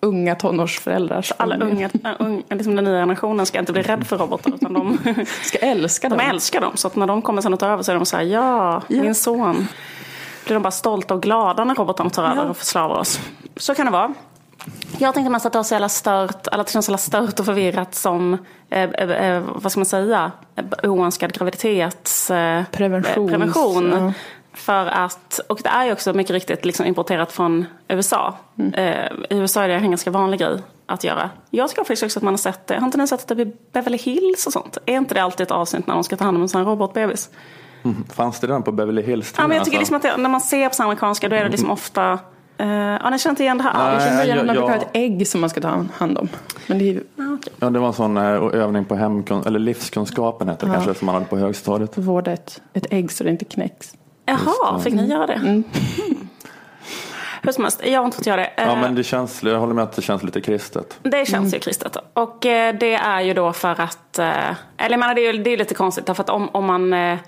[0.00, 1.90] unga tonårsföräldrars alla familjer.
[1.94, 4.98] unga, äh, unga, liksom den nya generationen ska inte bli rädd för robotar utan de,
[5.42, 6.26] Ska älska de dem.
[6.30, 6.72] älskar dem.
[6.74, 8.82] Så att när de kommer sen att ta över så är de så här, ja,
[8.88, 9.66] min son.
[10.44, 13.20] Blir de bara stolta och glada när robotarna tar över och förslavar oss.
[13.56, 14.14] Så kan det vara.
[14.98, 16.98] Jag tänkte mest att det var så jävla stört, eller att det känns så jävla
[16.98, 18.32] stört och förvirrat som,
[18.70, 22.30] eh, eh, eh, vad ska man säga, eh, oönskad graviditets...
[22.30, 23.90] Eh, Preventions- prevention.
[23.92, 24.12] ja.
[24.52, 28.34] För att, och det är ju också mycket riktigt liksom importerat från USA.
[28.74, 31.30] Eh, I USA är det en ganska vanlig grej att göra.
[31.50, 32.74] Jag tycker faktiskt också att man har sett det.
[32.78, 34.78] Har inte ni sett det vid Beverly Hills och sånt?
[34.86, 36.70] Är inte det alltid ett avsnitt när de ska ta hand om en sån här
[36.70, 37.30] robotbebis?
[37.82, 38.04] Mm.
[38.14, 39.34] Fanns det den på Beverly Hills?
[39.36, 39.94] Ja, men jag tycker alltså?
[39.94, 42.18] liksom att det, när man ser på så amerikanska då är det liksom ofta...
[42.58, 43.74] Eh, ja, ni känner inte igen det här?
[43.84, 46.18] Nej, Jag känner igen att jag- ha jag- ett ägg som man ska ta hand
[46.18, 46.28] om.
[46.66, 47.04] Men det är ju
[47.60, 48.22] Ja, det var en sån eh,
[48.62, 50.74] övning på hemkun- eller livskunskapen heter det Ja.
[50.74, 51.98] kanske som man hade på högstadiet.
[51.98, 53.94] att vårda ett, ett ägg så det inte knäcks.
[54.30, 55.32] Jaha, fick ni göra det?
[55.34, 55.64] Mm.
[57.42, 58.50] Hur som helst, jag har inte fått göra det.
[58.56, 60.98] Ja, Eh, men det känns, jag håller med att det känns lite kristet.
[61.02, 61.96] Det känns ju kristet.
[62.12, 64.26] Och eh, det är ju då för att, eh,
[64.76, 66.92] eller jag menar det är ju det är lite konstigt därför att om, om man,
[66.92, 67.18] eh,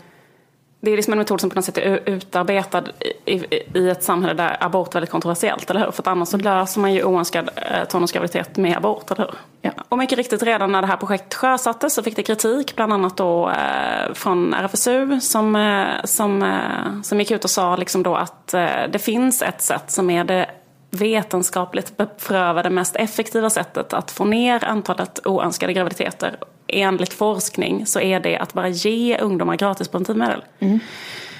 [0.84, 2.84] det är liksom en metod som på något sätt är utarbetad
[3.24, 5.90] i, i, i ett samhälle där abort är väldigt kontroversiellt, eller hur?
[5.90, 9.34] För att annars så löser man ju oönskad eh, tonårsgraviditet med abort, eller hur?
[9.60, 9.70] Ja.
[9.88, 13.16] Och mycket riktigt redan när det här projektet sjösattes så fick det kritik, bland annat
[13.16, 18.14] då eh, från RFSU som, eh, som, eh, som gick ut och sa liksom då
[18.14, 20.46] att eh, det finns ett sätt som är det
[20.92, 26.36] vetenskapligt beprövade mest effektiva sättet att få ner antalet oönskade graviditeter.
[26.66, 30.44] Enligt forskning så är det att bara ge ungdomar gratis preventivmedel.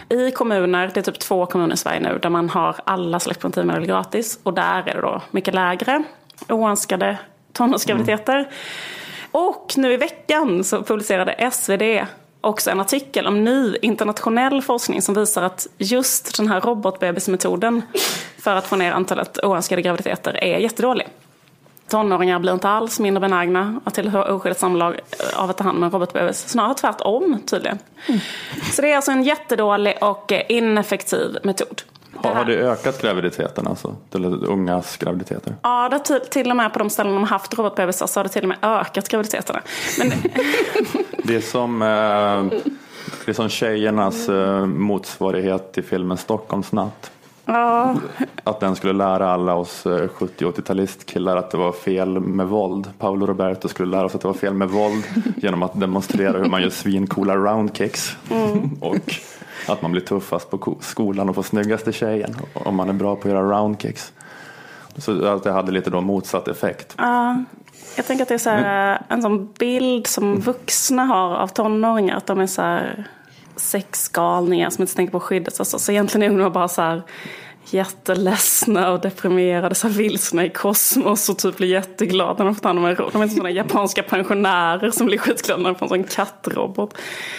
[0.09, 3.38] I kommuner, det är typ två kommuner i Sverige nu, där man har alla slags
[3.38, 4.38] preventivmedel gratis.
[4.43, 6.03] Och där är det då mycket lägre
[6.49, 7.19] oönskade
[7.53, 8.49] tonårsgraviditeter.
[9.31, 11.83] Och nu i veckan så publicerade SvD
[12.42, 17.83] också en artikel om ny internationell forskning som visar att just den här robotbebismetoden
[18.38, 21.09] för att få ner antalet oönskade graviditeter är jättedålig.
[21.88, 25.00] Tonåringar blir inte alls mindre benägna att tillhöra oskyddat samlag
[25.37, 26.48] av att ta hand om en robotbebis.
[26.48, 27.78] Snarare tvärtom tydligen.
[28.72, 31.83] Så det är alltså en jättedålig och ineffektiv metod.
[32.22, 33.96] Har, har det ökat graviditeten alltså?
[34.14, 35.54] Eller ungas graviditeter?
[35.62, 38.24] Ja, det till, till och med på de ställen de har haft robotbebisar så har
[38.24, 39.61] det till och med ökat graviditeterna.
[39.98, 40.12] Men
[41.24, 42.58] Det är som, eh,
[43.24, 47.11] det är som tjejernas eh, motsvarighet till filmen Stockholmsnatt.
[47.44, 47.96] ja,
[48.44, 52.90] Att den skulle lära alla oss eh, 70-80-talistkillar att det var fel med våld.
[52.98, 55.04] Paolo Roberto skulle lära oss att det var fel med våld
[55.37, 58.16] genom att demonstrera hur man gör svincoola roundkicks.
[58.81, 59.14] och
[59.69, 63.17] att man blir tuffast på ko- skolan och får snyggaste tjejen om man är bra
[63.17, 64.13] på att göra roundkicks.
[64.98, 66.94] Så att det hade lite då motsatt effekt.
[66.98, 67.44] ja,
[67.96, 72.17] jag tänker att det är så här, en sån bild som vuxna har av tonåringar.
[72.17, 73.04] Att de är så här
[73.56, 75.60] sexgalningar som inte tänker på skyddet.
[75.60, 77.02] Alltså, så egentligen är ungdomar bara så här
[77.65, 82.69] jätteledsna och deprimerade, så vilsna i kosmos och typ blir jätteglada när de får ta
[82.69, 83.13] hand om en robot.
[83.13, 86.94] De är inte sådana japanska pensionärer som blir skitglada när de får en sån kattrobot.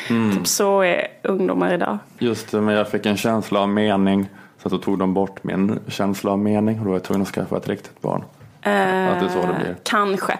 [0.07, 1.97] Typ så är ungdomar idag.
[2.19, 4.29] Just det, men jag fick en känsla av mening.
[4.61, 7.21] Så att då tog de bort min känsla av mening och då var jag tvungen
[7.21, 8.23] att skaffa ett riktigt barn.
[8.61, 9.75] Eh, Att det är så det blir.
[9.83, 10.37] Kanske.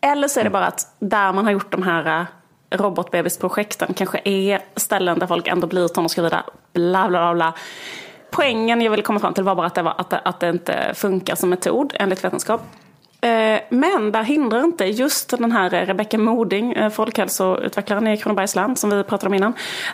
[0.00, 2.20] Eller så är det bara att där man har gjort de här
[2.70, 6.44] eh, robotbebisprojekten kanske är ställen där folk ändå blir tonårsgravida.
[6.72, 7.54] Bla, bla, bla, bla.
[8.30, 10.48] Poängen jag ville komma fram till var bara att det, var, att det, att det
[10.48, 12.62] inte funkar som metod enligt vetenskap.
[13.20, 18.76] Eh, men där hindrar inte just den här Rebecka Moding, eh, folkhälsoutvecklaren i Kronobergs län
[18.76, 19.52] som vi pratade om innan.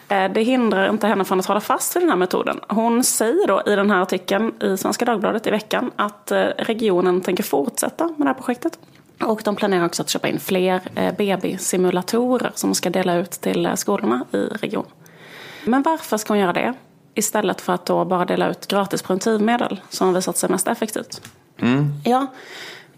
[0.08, 2.60] Eh, det hindrar inte henne från att hålla fast vid den här metoden.
[2.68, 7.42] Hon säger då i den här artikeln i Svenska Dagbladet i veckan att regionen tänker
[7.42, 8.78] fortsätta med det här projektet.
[9.24, 10.80] Och de planerar också att köpa in fler
[11.16, 14.90] BB-simulatorer som ska dela ut till skolorna i regionen.
[15.64, 16.74] Men varför ska hon göra det?
[17.14, 21.20] Istället för att då bara dela ut gratis preventivmedel som har visat sig mest effektivt.
[22.04, 22.26] Ja,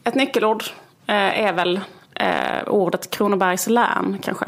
[0.05, 0.65] ett nyckelord
[1.07, 1.81] eh, är väl
[2.15, 4.45] eh, ordet Kronobergs län kanske.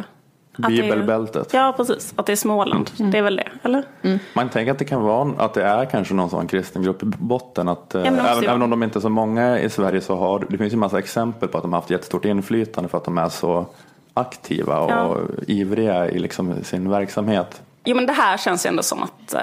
[0.58, 1.52] Är- Bibelbältet.
[1.52, 2.12] Ja, precis.
[2.16, 2.90] Att det är Småland.
[2.96, 3.82] Det är väl det, eller?
[4.34, 7.06] Man tänker att det kan vara att det är kanske någon sån kristen grupp i
[7.06, 7.68] botten.
[7.68, 10.00] Att, eh, det måste även, ju även om de inte är så många i Sverige
[10.00, 12.98] så har det finns ju massa exempel på att de har haft jättestort inflytande för
[12.98, 13.66] att de är så
[14.14, 15.16] aktiva och Ja.
[15.46, 17.62] ivriga i liksom sin verksamhet.
[17.84, 19.40] Jo, men det här känns ju ändå som att eh,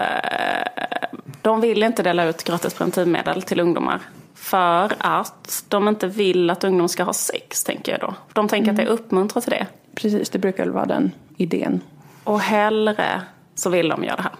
[1.42, 4.02] de vill inte dela ut gratis preventivmedel till ungdomar.
[4.36, 8.14] För att de inte vill att ungdomar ska ha sex, tänker jag då.
[8.34, 9.68] De tänker att det uppmuntrar till det.
[9.96, 11.82] Precis, det brukar väl vara den idén.
[12.24, 13.22] Och hellre
[13.56, 14.32] så vill de göra det här.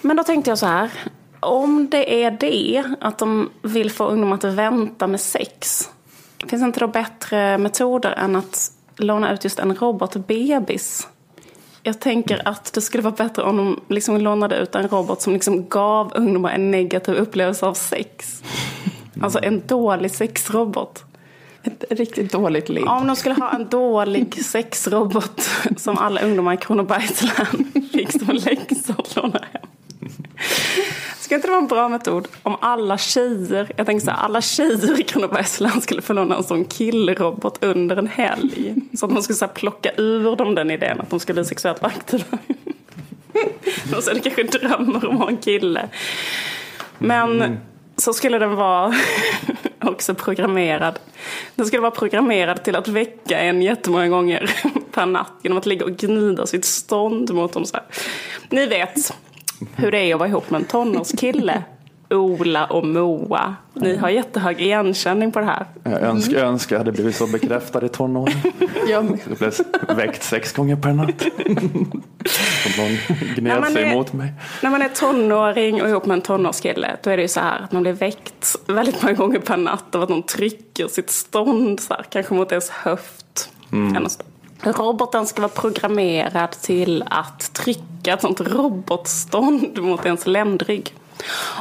[0.00, 0.90] Men då tänkte jag så här.
[1.40, 5.88] Om det är det, att de vill få ungdomar att vänta med sex.
[6.38, 11.08] Finns det inte då bättre metoder än att låna ut just en robotbebis?
[11.88, 15.32] Jag tänker att det skulle vara bättre om de liksom lånade ut en robot som
[15.32, 18.42] liksom gav ungdomar en negativ upplevelse av sex.
[19.20, 21.04] Alltså en dålig sexrobot.
[21.62, 22.88] Ett riktigt dåligt ligg.
[22.88, 28.28] Om de skulle ha en dålig sexrobot som alla ungdomar i Kronobergs län fick som
[28.28, 29.62] läxa att låna hem.
[31.28, 34.40] Skulle inte det vara en bra metod om alla tjejer, jag tänker så här, alla
[34.40, 38.74] tjejer i Kronobergs län skulle få låna en sån killrobot under en helg.
[38.94, 41.44] Så att man skulle så här, plocka ur dem den idén att de ska bli
[41.44, 42.24] sexuellt aktiva.
[43.96, 45.88] Och är det kanske drömmer om att ha en kille.
[46.98, 47.58] Men
[47.96, 48.94] så skulle den vara
[49.80, 50.98] också programmerad.
[51.54, 54.50] Den skulle vara programmerad till att väcka en jättemånga gånger
[54.92, 57.64] per natt genom att ligga och gnida sitt stånd mot dem.
[57.64, 57.86] Så här.
[58.50, 59.14] Ni vet
[59.76, 61.62] hur det är att vara ihop med en tonårskille.
[62.10, 63.54] Ola och Moa.
[63.74, 65.66] Ni har jättehög igenkänning på det här.
[65.84, 68.34] Jag önskar, jag önskar jag hade blivit så bekräftad i tonåren.
[68.88, 69.04] Jag
[69.38, 69.54] blev
[69.96, 71.22] väckt sex gånger per natt.
[72.62, 74.32] Som någon När gned man sig är- emot mig.
[74.62, 77.60] När man är tonåring och ihop med en tonårskille då är det ju så här
[77.64, 81.80] att man blir väckt väldigt många gånger per natt av att någon trycker sitt stånd
[81.80, 83.50] så här, kanske mot ens höft.
[83.96, 84.22] Eller så.
[84.62, 90.94] Roboten ska vara programmerad till att trycka ett sånt robotstånd mot ens ländrygg.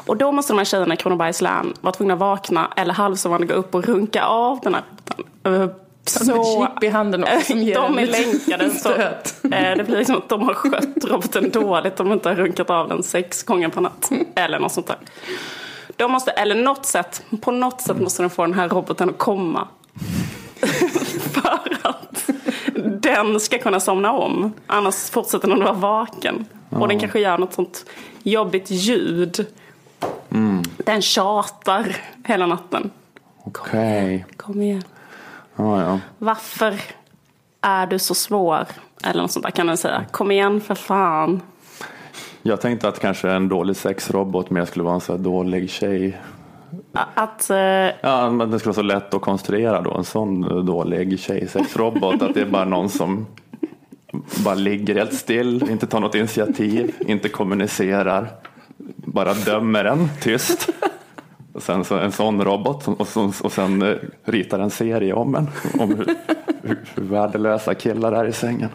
[0.05, 3.47] Och då måste de här tjejerna i Kronobergs län vara tvungna att vakna eller halvsovande
[3.47, 4.83] gå upp och runka av den här
[5.43, 5.83] roboten.
[6.05, 6.67] Så...
[6.73, 10.53] Chip i handen också de är länkade så eh, det blir liksom att de har
[10.53, 14.11] skött roboten dåligt om de inte har runkat av den sex gånger per natt.
[14.35, 14.97] Eller något sånt där.
[15.95, 19.17] De måste, eller något sätt, på något sätt måste de få den här roboten att
[19.17, 19.67] komma.
[21.33, 22.06] För att
[22.77, 24.53] den ska kunna somna om.
[24.67, 26.45] Annars fortsätter den att vara vaken.
[26.69, 27.85] Och den kanske gör något sånt
[28.23, 29.45] jobbigt ljud.
[30.77, 32.91] Den tjatar hela natten.
[33.43, 34.25] Okej.
[34.37, 34.83] Kom igen.
[35.55, 35.99] Ja, ja.
[36.17, 36.81] Varför
[37.61, 38.65] är du så svår?
[39.03, 40.05] Eller något sånt där kan den säga.
[40.11, 41.41] Kom igen för fan.
[42.41, 46.17] Jag tänkte att kanske en dålig sexrobot mer skulle vara en så här dålig tjej.
[46.93, 47.57] Att, uh...
[48.01, 52.21] Ja, men det skulle vara så lätt att konstruera då en sån dålig tjejsexrobot.
[52.21, 53.25] att det är bara någon som
[54.43, 58.27] bara ligger helt still, inte tar något initiativ, inte kommunicerar,
[58.95, 60.69] bara dömer en tyst.
[61.53, 65.13] Och sen så en sån robot som- och, så, och sen eh, ritar en serie
[65.13, 65.47] om en.
[65.79, 66.05] Om hur,
[66.63, 68.69] hur, hur värdelösa killar är i sängen.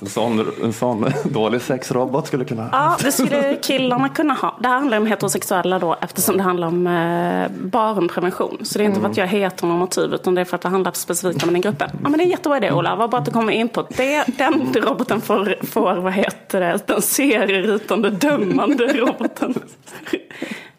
[0.00, 2.68] En sån, en sån dålig sexrobot skulle kunna...
[2.72, 4.58] ja, det skulle killarna kunna ha.
[4.60, 8.58] Det här handlar om heterosexuella då eftersom det handlar om eh, barnprevention.
[8.62, 10.68] Så det är inte för att jag är heteronormativ utan det är för att det
[10.68, 11.90] handlar specifikt om den gruppen.
[12.02, 13.86] Ja men det är en jättebra idé Ola, vad bra att du kommer in på
[13.96, 14.24] det.
[14.38, 19.54] Den roboten får, får vad heter det, den serieritande dömande roboten.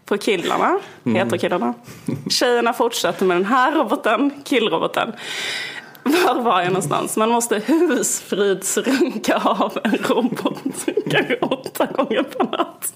[0.05, 1.73] På killarna, heterokillarna.
[2.29, 5.13] Tjejerna fortsätter med den här roboten, killroboten.
[6.05, 7.17] Var var jag någonstans?
[7.17, 10.63] Man måste husfridsrunka av en robot
[11.09, 12.93] kanske åtta gånger per natt.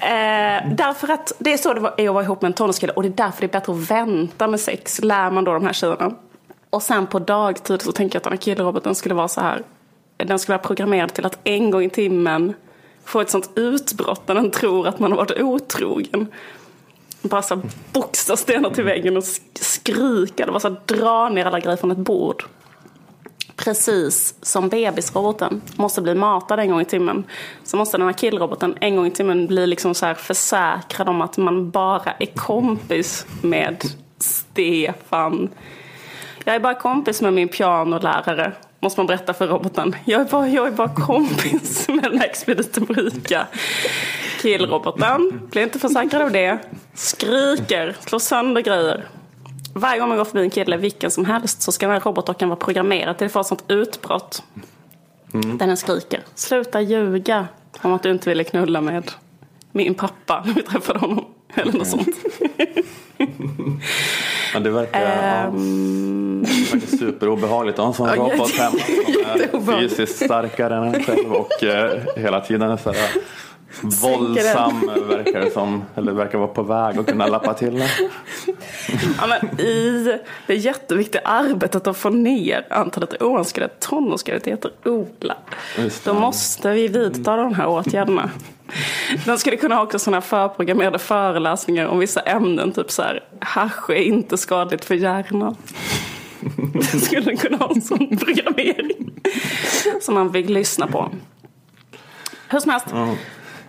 [0.00, 2.92] Eh, därför att det är så det var- är att vara ihop med en tonårskille
[2.92, 5.64] och det är därför det är bättre att vänta med sex, lär man då de
[5.66, 6.14] här tjejerna.
[6.70, 9.62] Och sen på dagtid så tänker jag att den här killroboten skulle vara så här.
[10.16, 12.54] Den skulle vara programmerad till att en gång i timmen
[13.04, 16.26] få ett sånt utbrott när den tror att man har varit otrogen
[17.28, 17.60] bara så
[17.92, 20.46] boxa stenar till väggen och skrika.
[20.46, 22.44] Det var så här, dra ner alla grejer från ett bord.
[23.56, 27.24] Precis som bebisroboten måste bli matad en gång i timmen.
[27.64, 31.20] Så måste den här killroboten en gång i timmen bli liksom så här försäkrad om
[31.20, 33.84] att man bara är kompis med
[34.18, 35.48] Stefan.
[36.44, 38.52] Jag är bara kompis med min pianolärare.
[38.80, 39.96] Måste man berätta för roboten.
[40.04, 42.86] Jag är bara, jag är bara kompis med den här expediten
[44.44, 46.58] Killroboten blir inte försäkrad av det.
[46.94, 49.04] Skriker, slår sönder grejer.
[49.74, 52.48] Varje gång man går förbi en kille, vilken som helst, så ska den här robotdockan
[52.48, 54.42] vara programmerad till att få ett sånt utbrott.
[55.34, 55.58] Mm.
[55.58, 56.20] Där den skriker.
[56.34, 57.48] Sluta ljuga
[57.82, 59.10] om att du inte ville knulla med
[59.72, 61.24] min pappa när vi träffade honom.
[61.54, 62.08] Eller något sånt.
[64.54, 68.78] Men det verkar, ja, Ehm, det verkar superobehagligt att ha en sån robot hemma
[69.50, 73.10] som är fysiskt starkare än en själv och eh, hela tiden är så här
[73.82, 75.84] våldsam verkar det som.
[75.94, 77.88] Eller verkar vara på väg att kunna lappa till den.
[79.18, 84.70] Ja, men I det jätteviktiga arbetet att få ner antalet oönskade tonårsgraviditeter,
[85.18, 86.04] det.
[86.04, 88.30] då måste vi vidta de här åtgärderna.
[89.24, 93.90] Den skulle kunna ha också sådana förprogrammerade föreläsningar om vissa ämnen, typ så här, hasch
[93.90, 95.56] är inte skadligt för hjärnan.
[96.72, 99.12] Den skulle kunna ha en sån programmering
[100.00, 101.10] som man fick lyssna på.
[102.48, 102.86] Hur som helst.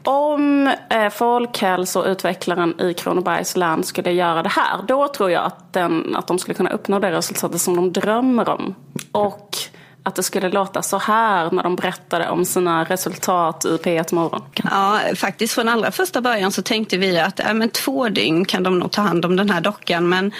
[0.06, 6.16] Om eh, folkhälsoutvecklaren i Kronobergs län skulle göra det här, då tror jag att, den,
[6.16, 8.76] att de skulle kunna uppnå det resultatet som de drömmer om.
[9.12, 9.58] Och
[10.06, 14.41] att det skulle låta så här när de berättade om sina resultat i P1 Morgon.
[14.64, 18.64] Ja, faktiskt från allra första början så tänkte vi att äh, men två dygn kan
[18.64, 20.10] de nog ta hand om den här dockan.
[20.10, 20.32] Men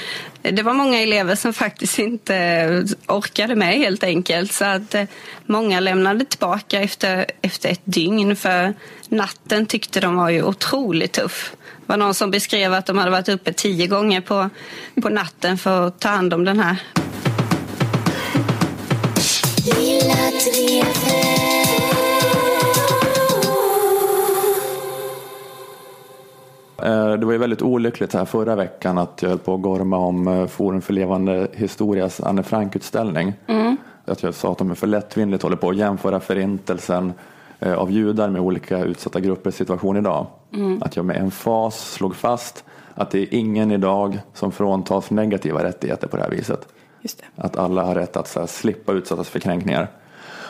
[0.42, 4.54] det var många elever som faktiskt inte orkade med helt enkelt.
[4.54, 5.04] Så att äh,
[5.46, 8.36] många lämnade tillbaka efter, efter ett dygn.
[8.36, 8.74] För
[9.10, 11.56] natten tyckte de var ju otroligt tuff.
[11.86, 14.50] Det var någon som beskrev att de hade varit uppe tio gånger på,
[15.02, 16.78] på natten för att ta hand om den här.
[26.84, 29.98] Eh, Det var ju väldigt olyckligt här förra veckan att jag höll på att gorma
[29.98, 33.34] om eh, Forum för levande historias Anne Frank-utställning.
[33.48, 33.78] Mm.
[34.06, 37.14] Att jag sa att de är för lättvindigt håller på att jämföra förintelsen
[37.60, 40.26] eh, av judar med olika utsatta gruppers situation idag.
[40.54, 40.84] Mm.
[40.84, 42.64] Att jag med emfas slog fast
[42.94, 46.68] att det är ingen idag som fråntas negativa rättigheter på det här viset.
[47.36, 49.88] Att alla har rätt att så här, slippa utsättas för kränkningar.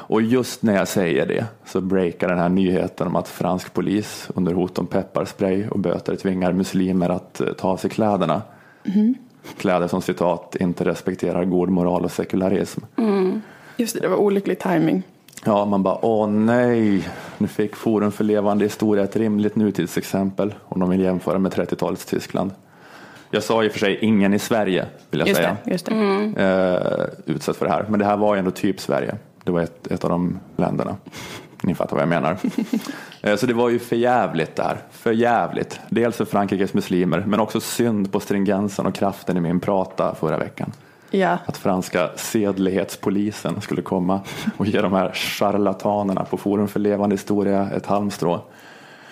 [0.07, 4.29] Och just när jag säger det så breakar den här nyheten om att fransk polis
[4.35, 8.41] under hot om pepparspray och böter tvingar muslimer att eh, ta av sig kläderna.
[8.83, 9.15] Mhm.
[9.57, 12.81] Kläder som citat inte respekterar god moral och sekularism.
[12.97, 13.41] Mm.
[13.77, 15.03] Just det, det var olycklig timing.
[15.45, 20.79] Ja, man bara åh nej, nu fick Forum för levande historia ett rimligt nutidsexempel om
[20.79, 22.51] de vill jämföra med 30-talets Tyskland.
[23.35, 25.93] Jag sa och för sig ingen i Sverige, vill jag Just säga, det, just det.
[26.37, 27.85] Eh, utsatt för det här.
[27.89, 29.15] Men det här var ju ändå typ Sverige.
[29.43, 30.95] Det var ett, ett av de länderna.
[31.61, 32.37] Ni fattar vad jag menar.
[33.21, 34.77] Eh, Så det var ju för jävligt där.
[34.91, 35.79] För jävligt.
[35.89, 40.37] Dels för Frankrikes muslimer, men också synd på stringensen och kraften i min prata förra
[40.37, 40.71] veckan.
[41.11, 41.37] Ja.
[41.45, 44.19] Att franska sedlighetspolisen skulle komma
[44.57, 48.41] och ge de här charlatanerna på Forum för levande historia ett halmstrå.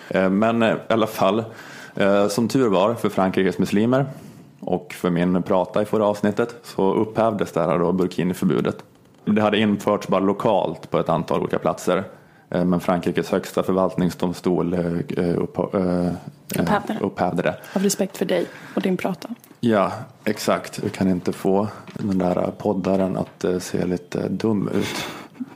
[0.08, 1.44] Eh, Men i alla fall,
[2.28, 4.06] som tur var för Frankrikes muslimer
[4.60, 8.76] och för min prata i förra avsnittet så upphävdes det här då burkiniförbudet.
[9.24, 12.04] Det hade införts bara lokalt på ett antal olika platser.
[12.50, 16.12] Eh, Men Frankrikes högsta förvaltningsdomstol eh, eh, upphä- eh,
[16.60, 16.98] Upphävde det.
[17.00, 17.56] upphävde det.
[17.74, 19.28] Av respekt för dig och din prata.
[19.60, 19.92] Ja,
[20.24, 20.78] exakt.
[20.78, 25.04] Vi kan inte få den där poddaren att eh, se lite dum ut.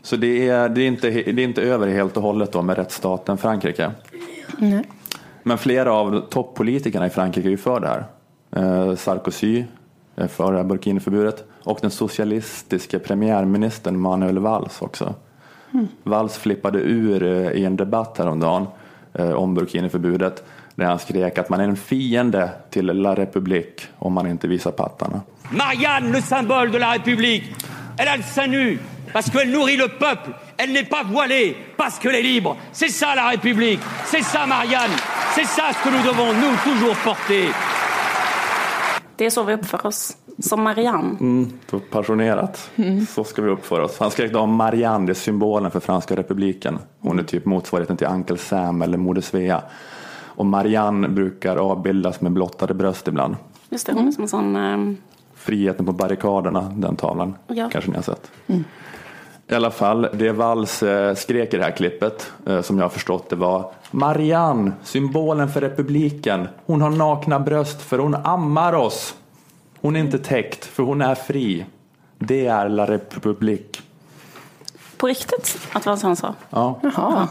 [0.03, 2.77] Så det är, det är, inte, det är inte över helt och hållet då med
[2.77, 3.91] rättsstaten Frankrike.
[4.59, 4.85] Nej.
[5.49, 8.05] Men flera av toppolitikerna i Frankrike är ju för det här.
[8.57, 9.65] Eh, Sarkozy
[10.17, 15.15] är för det här burkiniförbudet och den socialistiska premiärministern Manuel Valls också.
[15.73, 15.89] Mm.
[16.03, 18.67] Valls flippade ur eh, i en debatt häromdagen
[19.13, 20.45] eh, om burkiniförbudet
[20.75, 24.71] där han skrek att man är en fiende till La République om man inte visar
[24.71, 25.21] pattarna.
[25.51, 27.45] Marianne, le symbole de la République,
[27.97, 28.79] elle a le sein nu
[29.13, 30.31] parce qu'elle nourrit le peuple.
[30.57, 32.57] Elle n'est pas voilée parce qu'elle est libre.
[32.73, 33.81] C'est ça la République.
[34.07, 34.91] C'est ça Marianne.
[35.35, 37.49] C'est ça ce que nous devons nous toujours porter.
[39.17, 40.17] Det är så vi uppför oss.
[40.39, 41.17] Som Marianne.
[41.21, 42.71] Mm, så passionerat.
[43.15, 43.99] Så ska vi uppföra oss.
[44.01, 46.79] Han skrek då om Marianne, det är symbolen för franska republiken.
[47.01, 49.63] Hon är typ motsvarigheten till Uncle Sam eller Moder Svea.
[50.27, 53.37] Och Marianne brukar avbildas med blottade bröst ibland.
[53.71, 54.57] Just det, hon är som en sån...
[54.57, 54.97] ehm,
[55.35, 57.35] Friheten på barrikaderna, den tavlan.
[57.47, 57.69] Ja.
[57.73, 58.31] Kanske ni har sett.
[59.51, 62.91] I alla fall, det Valls eh, skrek i det här klippet, eh, som jag har
[62.91, 66.49] förstått det var Marianne, symbolen för republiken.
[66.67, 69.15] Hon har nakna bröst för hon ammar oss.
[69.81, 71.65] Hon är inte täckt för hon är fri.
[72.19, 73.83] Det är La Republik.
[74.97, 75.59] På riktigt?
[75.73, 76.35] Att det var så han sa?
[76.51, 77.29] Ja, Jaha,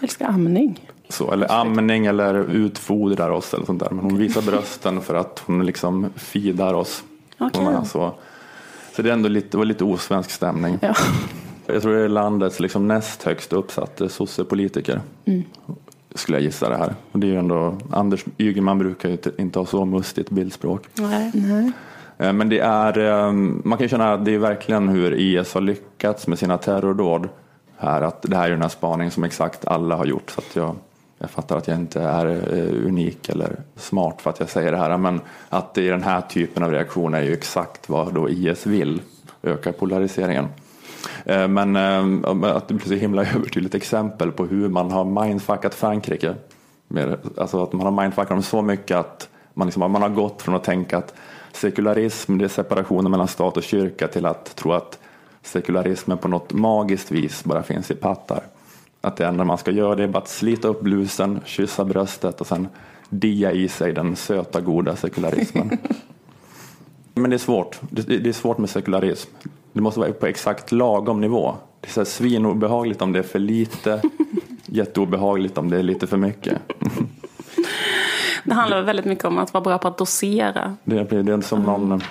[0.00, 0.90] älskar amning.
[1.08, 3.90] så, eller amning eller utfodrar oss eller sånt där.
[3.90, 7.02] Men hon visar brösten för att hon liksom fidar oss.
[7.38, 8.14] Hon var så.
[8.96, 10.78] så det, är ändå lite, det var lite osvensk stämning.
[10.82, 10.94] Ja.
[11.72, 15.00] Jag tror det är landets liksom näst högst uppsatte sossepolitiker.
[15.24, 15.42] Mm.
[16.14, 16.94] Skulle jag gissa det här.
[17.12, 20.82] Och det är ju ändå, Anders Ygeman brukar ju inte- ha så mustigt bildspråk.
[20.94, 21.30] Nej.
[21.34, 21.72] Nej.
[22.18, 25.54] Eh, Men det är, eh, man kan ju känna att det är verkligen hur IS
[25.54, 27.28] har lyckats med sina terrordåd.
[27.78, 30.30] Här, att det här är den här spaningen som exakt alla har gjort.
[30.30, 30.76] Så att jag,
[31.18, 34.78] jag fattar att jag inte är eh, unik eller smart för att jag säger det
[34.78, 34.96] här.
[34.98, 38.66] Men att det är den här typen av reaktioner är ju exakt vad då IS
[38.66, 39.00] vill.
[39.42, 40.46] Öka polariseringen.
[41.24, 45.74] Eh, Men eh, att det blir så himla övertydligt exempel på hur man har mindfuckat
[45.74, 46.34] Frankrike.
[47.36, 50.54] Alltså att man har mindfuckat dem så mycket att man, liksom, man har gått från
[50.54, 51.14] att tänka att
[51.52, 54.98] sekularism det är separationen mellan stat och kyrka till att tro att
[55.42, 58.42] sekularismen på något magiskt vis bara finns i pattar.
[59.00, 62.40] Att det enda man ska göra det är bara att slita upp blusen, kyssa bröstet
[62.40, 62.68] och sen
[63.08, 65.78] dia i sig den söta goda sekularismen.
[67.14, 67.80] Men det är svårt.
[67.90, 69.30] Det är svårt med sekularism.
[69.72, 71.54] Det måste vara på exakt lagom nivå.
[71.80, 74.02] Det är så här svinobehagligt om det är för lite,
[74.66, 76.58] jätteobehagligt om det är lite för mycket.
[78.44, 80.76] Det handlar väldigt mycket om att vara bra på att dosera.
[80.84, 82.02] Det, blir, det, är som någon,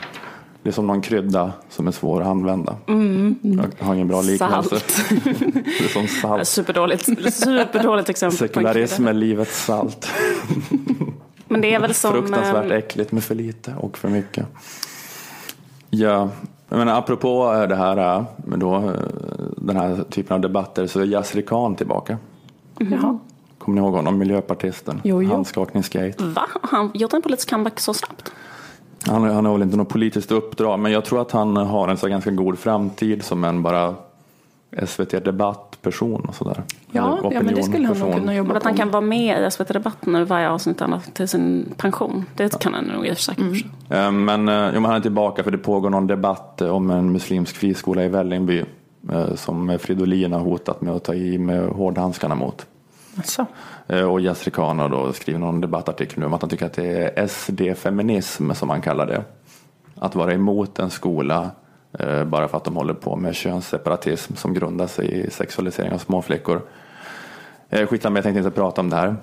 [0.63, 2.75] det är som någon krydda som är svår att använda.
[2.87, 3.35] Mm.
[3.41, 4.69] Jag har ingen bra liknelse.
[4.69, 5.09] Salt.
[5.53, 6.47] Det är som salt.
[6.47, 8.37] Superdåligt, superdåligt exempel.
[8.37, 10.07] Sekularism är livets salt.
[11.47, 12.11] Men det är väl som...
[12.11, 14.45] Fruktansvärt eh, äckligt med för lite och för mycket.
[15.89, 16.29] Ja,
[16.69, 18.91] men apropå eh, det här, eh, då, eh,
[19.57, 22.17] den här typen av debatter så är Yasri Khan tillbaka.
[22.77, 23.19] Jaha.
[23.57, 25.01] Kommer ni ihåg honom, miljöpartisten?
[25.03, 25.29] Jo, jo.
[25.29, 26.23] Handskakningsgate.
[26.23, 26.47] Va?
[26.61, 28.31] Han gjort en politisk comeback så snabbt?
[29.07, 31.97] Han, han har väl inte något politiskt uppdrag, men jag tror att han har en
[31.97, 33.95] så ganska god framtid som en bara
[34.87, 36.63] SVT Debatt-person och sådär.
[36.91, 38.77] Ja, ja, men det skulle han nog kunna jobba Men att han på.
[38.77, 42.25] kan vara med i SVT Debatt nu varje avsnitt ända till sin pension.
[42.35, 43.35] Det kan han nog i och för sig.
[43.89, 46.89] Eh, Men, eh, jo, men han är tillbaka för det pågår någon debatt eh, om
[46.89, 48.63] en muslimsk friskola i Vällingby
[49.35, 52.65] som Fridolin har hotat med att ta i med hårdhandskarna mot.
[53.17, 53.45] Alltså.
[54.11, 57.13] Och Yasri Khan har då skrivit någon debattartikel nu om att han tycker att det
[57.17, 59.23] är SD-feminism som han kallar det.
[59.95, 61.49] Att vara emot en skola
[61.93, 65.97] Eh, bara för att de håller på med könsseparatism som grundar sig i sexualisering av
[65.97, 66.61] småflickor.
[67.69, 69.15] Eh, Skitsamma, jag tänkte inte prata om det här.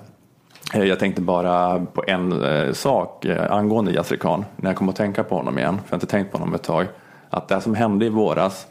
[0.73, 2.43] Eh, jag tänkte bara på en
[2.75, 5.95] sak angående Yasri Khan när jag kom att tänka på honom igen, för jag har
[5.95, 6.87] inte tänkt på honom ett tag.
[7.29, 8.67] Att det som hände i våras,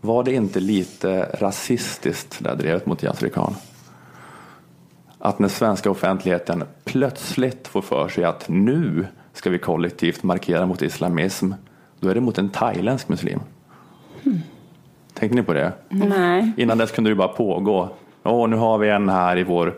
[0.00, 3.54] var det inte lite rasistiskt det drevet mot Yasri Khan?
[5.18, 10.82] Att den svenska offentligheten plötsligt får för sig att nu ska vi kollektivt markera mot
[10.82, 11.52] islamism,
[12.02, 13.40] då är det mot en thailändsk muslim.
[15.14, 15.72] Tänkte ni på det?
[15.88, 16.52] Nej.
[16.56, 17.88] Innan dess kunde det bara pågå.
[18.22, 19.74] Åh, nu har vi en här i vår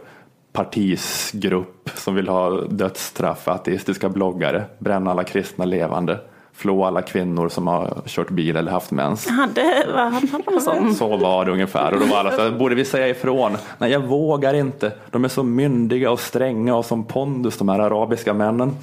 [0.52, 6.18] partisgrupp som vill ha dödsstraff för ateistiska bloggare, bränna alla kristna levande,
[6.52, 9.28] flå alla kvinnor som har kört bil eller haft mens.
[9.28, 10.94] Hade, vad hade han sån?
[10.94, 11.94] Så var det ungefär.
[11.94, 13.56] Och då var alla så här, borde vi säga ifrån?
[13.78, 14.92] Nej, jag vågar inte.
[15.10, 18.76] De är så myndiga och stränga och som pondus, de här arabiska männen.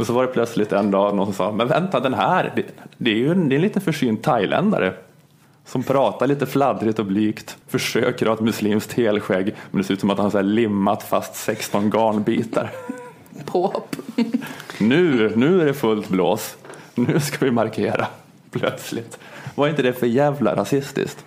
[0.00, 2.64] Och så var det plötsligt en dag någon som sa, men vänta den här, det,
[2.96, 4.94] det är ju en, det är en lite försynt thailändare.
[5.64, 10.00] Som pratar lite fladdrigt och blygt, försöker ha ett muslimskt helskägg, men det ser ut
[10.00, 12.70] som att han har limmat fast 16 garnbitar.
[13.44, 13.96] Påhopp.
[14.78, 16.56] Nu, nu är det fullt blås.
[16.94, 18.06] Nu ska vi markera.
[18.50, 19.18] Plötsligt.
[19.54, 21.24] Var inte det för jävla rasistiskt?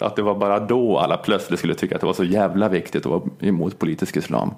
[0.00, 3.06] Att det var bara då alla plötsligt skulle tycka att det var så jävla viktigt
[3.06, 4.54] att vara emot politisk islam.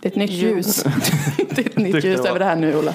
[0.00, 0.82] Det är ett nytt ljus.
[1.50, 2.94] det är ett nytt ljus över det här nu, Ola.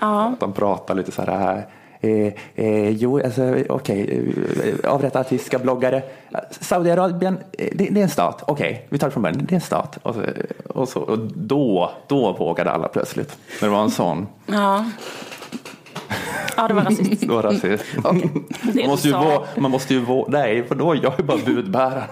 [0.00, 0.36] Ja.
[0.40, 1.66] De pratar lite så här.
[2.00, 4.24] Eh, eh, jo, alltså okej,
[4.64, 6.02] eh, avrätta artistiska bloggare.
[6.50, 8.42] Saudiarabien, eh, det, det är en stat.
[8.46, 9.38] Okej, vi tar det från början.
[9.38, 9.98] Det är en stat.
[10.02, 10.22] Och, så,
[10.68, 13.36] och, så, och då, då vågade alla plötsligt.
[13.60, 14.26] När det var en sån.
[14.46, 14.84] Ja.
[16.56, 17.20] Ja, det var rasistiskt.
[17.26, 18.00] Det var rasism.
[18.62, 21.38] Det Man måste ju våga, man måste ju våga, nej för då jag är bara
[21.46, 22.08] budbäraren.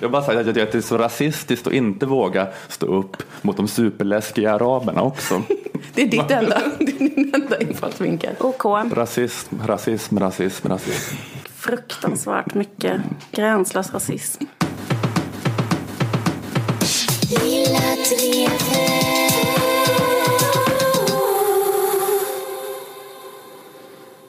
[0.00, 2.86] Jag bara sagt att jag tycker att det är så rasistiskt att inte våga stå
[2.86, 5.42] upp mot de superläskiga araberna också.
[5.94, 8.34] Det är ditt enda, det är din enda infallsvinkel.
[8.40, 8.64] OK.
[8.94, 11.16] Rasism, rasism, rasism, rasism.
[11.54, 13.00] Fruktansvärt mycket
[13.32, 14.44] gränslös rasism.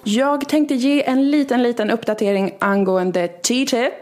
[0.09, 3.93] Jag tänkte ge en liten, liten uppdatering angående TTIP.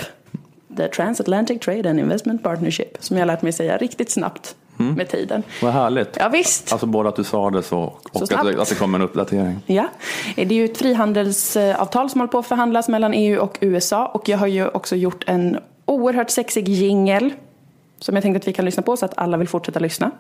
[0.78, 2.98] The Transatlantic Trade and Investment Partnership.
[3.00, 4.94] Som jag lärt mig säga riktigt snabbt Mm.
[4.94, 5.44] med tiden.
[5.62, 6.18] Vad härligt.
[6.20, 6.72] Ja, visst.
[6.72, 7.80] Alltså både att du sa det så
[8.12, 9.60] och Så att, att det kom en uppdatering.
[9.66, 9.88] Ja,
[10.36, 14.06] det är ju ett frihandelsavtal som håller på att förhandlas mellan EU och USA.
[14.06, 17.34] Och jag har ju också gjort en oerhört sexig jingel
[18.00, 20.12] som jag tänkte att vi kan lyssna på så att alla vill fortsätta lyssna.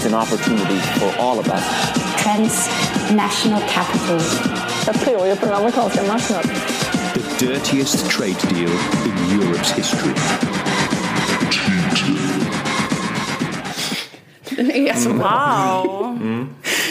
[0.00, 1.64] It's an opportunity for all of us.
[2.22, 4.20] Transnational capital.
[4.86, 6.50] Jag tror ju på den amerikanska marknaden.
[7.14, 8.70] The dirtiest trade deal
[9.06, 10.12] in Europe's history.
[14.50, 15.10] Den är så.
[15.10, 16.16] Wow!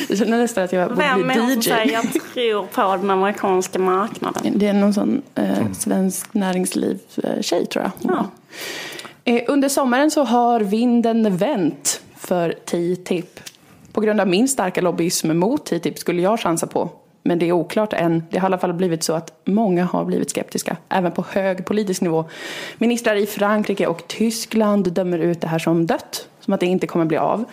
[0.09, 1.61] Jag känner nästan att jag borde Vem bli är det som DJ.
[1.61, 2.03] säger jag
[2.33, 4.53] tror på den amerikanska marknaden?
[4.55, 7.91] Det är någon sån eh, svensk näringslivstjej tror jag.
[8.11, 8.25] Ja.
[9.23, 13.39] Eh, under sommaren så har vinden vänt för TTIP.
[13.91, 16.89] På grund av min starka lobbyism mot TTIP skulle jag chansa på.
[17.23, 18.23] Men det är oklart än.
[18.31, 21.65] Det har i alla fall blivit så att många har blivit skeptiska, även på hög
[21.65, 22.25] politisk nivå.
[22.77, 26.87] Ministrar i Frankrike och Tyskland dömer ut det här som dött, som att det inte
[26.87, 27.45] kommer bli av.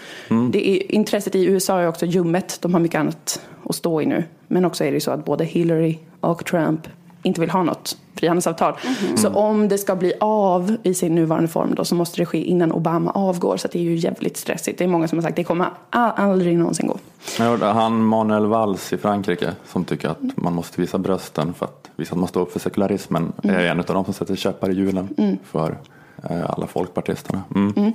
[0.53, 4.07] Det är, intresset i USA är också ljummet, de har mycket annat att stå i
[4.07, 4.25] nu.
[4.47, 6.89] Men också är det så att både Hillary och Trump
[7.23, 8.75] inte vill ha något frihandelsavtal.
[9.17, 12.39] Så om det ska bli av i sin nuvarande form då så måste det ske
[12.45, 13.57] innan Obama avgår.
[13.57, 14.79] Så att det är ju jävligt stressigt.
[14.79, 16.99] Det är många som har sagt att det kommer aldrig någonsin gå.
[17.39, 21.67] Jag hörde han Manuel Valls i Frankrike som tycker att man måste visa brösten för
[21.67, 23.33] att visa att man står upp för sekularismen.
[23.43, 23.57] Mm.
[23.57, 25.37] är en av de som sätter käppar i hjulen Mm.
[25.45, 25.77] för
[26.23, 27.43] alla folkpartisterna.
[27.55, 27.73] Mm.
[27.77, 27.93] Mm.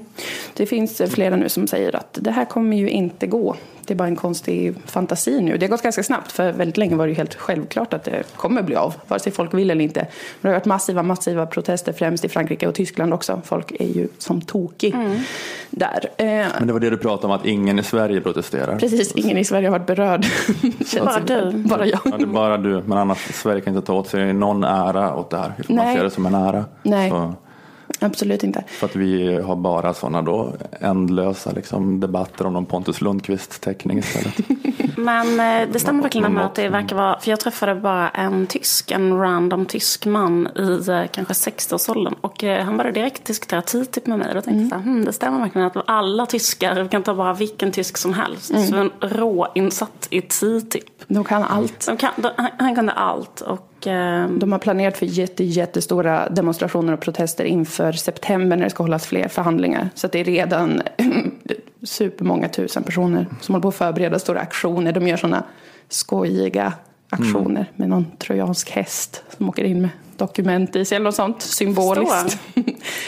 [0.54, 3.56] Det finns eh, flera nu som säger att det här kommer ju inte gå.
[3.86, 5.58] Det är bara en konstig fantasi nu.
[5.58, 8.24] Det har gått ganska snabbt för väldigt länge var det ju helt självklart att det
[8.36, 8.96] kommer bli av.
[9.08, 10.00] Vare sig folk vill eller inte.
[10.00, 10.08] Men
[10.42, 13.42] det har varit massiva, massiva protester främst i Frankrike och Tyskland också.
[13.46, 14.96] Folk är ju som tokig
[15.70, 16.10] där.
[16.18, 18.80] Eh, Men det var det du pratade om att ingen i Sverige protesterar.
[18.80, 20.26] Precis, ingen i Sverige har varit berörd.
[21.06, 21.52] Bara du.
[21.52, 22.00] Bara jag.
[22.06, 25.16] Ja, det är bara du, men annars Sverige kan inte ta åt sig någon ära
[25.16, 25.54] åt det här.
[25.68, 25.98] Man Nej.
[25.98, 26.66] ser det som en ära.
[26.84, 27.10] Nej.
[27.10, 27.34] Så,
[28.02, 28.64] Absolut inte.
[28.68, 33.98] för att vi har bara sådana då ändlösa liksom, debatter om någon Pontus Lundqvist teckning
[33.98, 34.34] istället.
[34.98, 38.48] Men eh, det stämmer verkligen med att det verkar vara, för jag träffade bara en
[38.48, 43.62] tysk, en random tysk man i eh, kanske 60-årsåldern och eh, han började direkt diskutera
[43.62, 44.34] TTIP med mig.
[44.34, 47.16] Då tänkte jag så här, hmm, det stämmer verkligen att alla tyskar, vi kan ta
[47.16, 48.68] bara vilken tysk som helst, Mm.
[48.68, 50.84] så en råinsatt i TTIP.
[51.08, 51.86] De kan allt.
[51.88, 53.71] De kan, de, han, han kunde allt och
[54.30, 59.06] De har planerat för jätte, jättestora demonstrationer och protester inför september när det ska hållas
[59.06, 59.90] fler förhandlingar.
[59.96, 60.82] Så att det är redan
[61.84, 64.92] supermånga tusen personer som håller på att förbereda stora aktioner.
[64.92, 65.44] De gör sådana
[65.90, 66.74] skojiga
[67.10, 71.42] aktioner med någon trojansk häst som åker in med dokument i sig eller något sånt
[71.42, 72.40] symboliskt.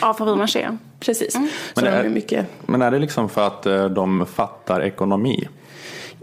[0.01, 0.77] Ja, för man ser.
[0.99, 1.33] Precis.
[1.33, 1.39] Så
[1.75, 5.47] Men är mycket Men är det liksom för att eh, de fattar ekonomi?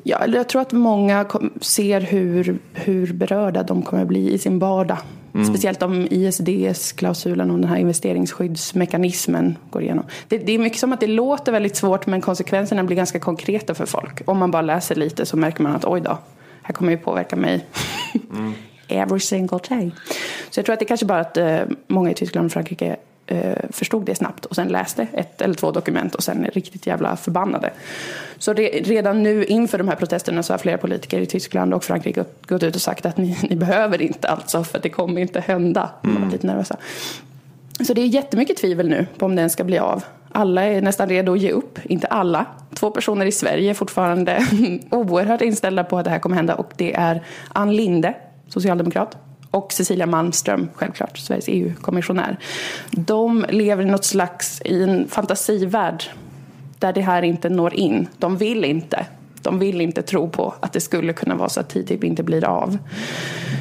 [0.04, 1.26] Ja, jag tror att många
[1.60, 4.98] ser hur, hur berörda de kommer bli i sin vardag.
[5.34, 5.46] Mm.
[5.46, 10.04] Speciellt om ISDS-klausulen och den här investeringsskyddsmekanismen går igenom.
[10.28, 13.74] Det, det är mycket som att det låter väldigt svårt men konsekvenserna blir ganska konkreta
[13.74, 14.22] för folk.
[14.24, 16.18] Om man bara läser lite så märker man att oj då,
[16.62, 17.66] här kommer ju påverka mig
[18.88, 19.90] every single day.
[20.50, 22.96] Så jag tror att det är kanske bara att eh, många i Tyskland och Frankrike
[23.70, 27.16] förstod det snabbt och sen läste ett eller två dokument och sen är riktigt jävla
[27.16, 27.70] förbannade.
[28.38, 31.84] Så det, redan nu inför de här protesterna så har flera politiker i Tyskland och
[31.84, 35.40] Frankrike gått, ut och sagt att ni, ni behöver inte alltså för det kommer inte
[35.40, 35.90] hända.
[36.02, 36.76] Var lite nervösa.
[37.86, 40.04] Så det är jättemycket tvivel nu på om den ska bli av.
[40.32, 41.78] Alla är nästan redo att ge upp.
[41.84, 42.46] Inte alla.
[42.74, 44.46] Två personer i Sverige är fortfarande
[44.90, 48.14] oerhört inställda på att det här kommer hända och det är Ann Linde,
[48.48, 49.16] socialdemokrat,
[49.50, 52.38] och Cecilia Malmström, självklart, Sveriges EU-kommissionär.
[52.90, 56.04] De lever i något slags, i en fantasivärld
[56.78, 58.08] där det här inte når in.
[58.18, 59.06] De vill inte.
[59.50, 62.44] De vill inte tro på att det skulle kunna vara så att TTIP inte blir
[62.44, 62.78] av.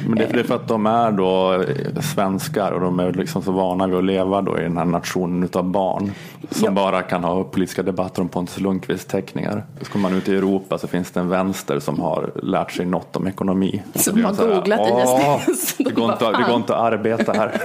[0.08, 3.42] Men det, det är för att de är då eh, svenskar och de är liksom
[3.42, 6.12] så vana vid att leva då i den här nationen utav barn.
[6.50, 9.64] Som bara kan ha politiska debatter om Pontus Lundqvist teckningar.
[9.82, 13.16] Ska man ut i Europa så finns det en vänster som har lärt sig något
[13.16, 13.82] om ekonomi.
[13.94, 17.62] Som har googlat "Åh, ISDS." Det går, inte, det går inte att arbeta här.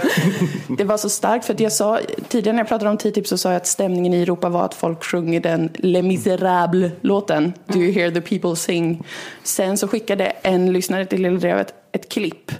[0.77, 3.37] Det var så starkt för att jag sa tidigare när jag pratade om TTIP så
[3.37, 7.53] sa jag att stämningen i Europa var att folk sjunger den Les Misérables-låten.
[7.67, 9.03] Do you hear the people sing?
[9.43, 12.51] Sen så skickade en lyssnare till Lilla Drevet ett klipp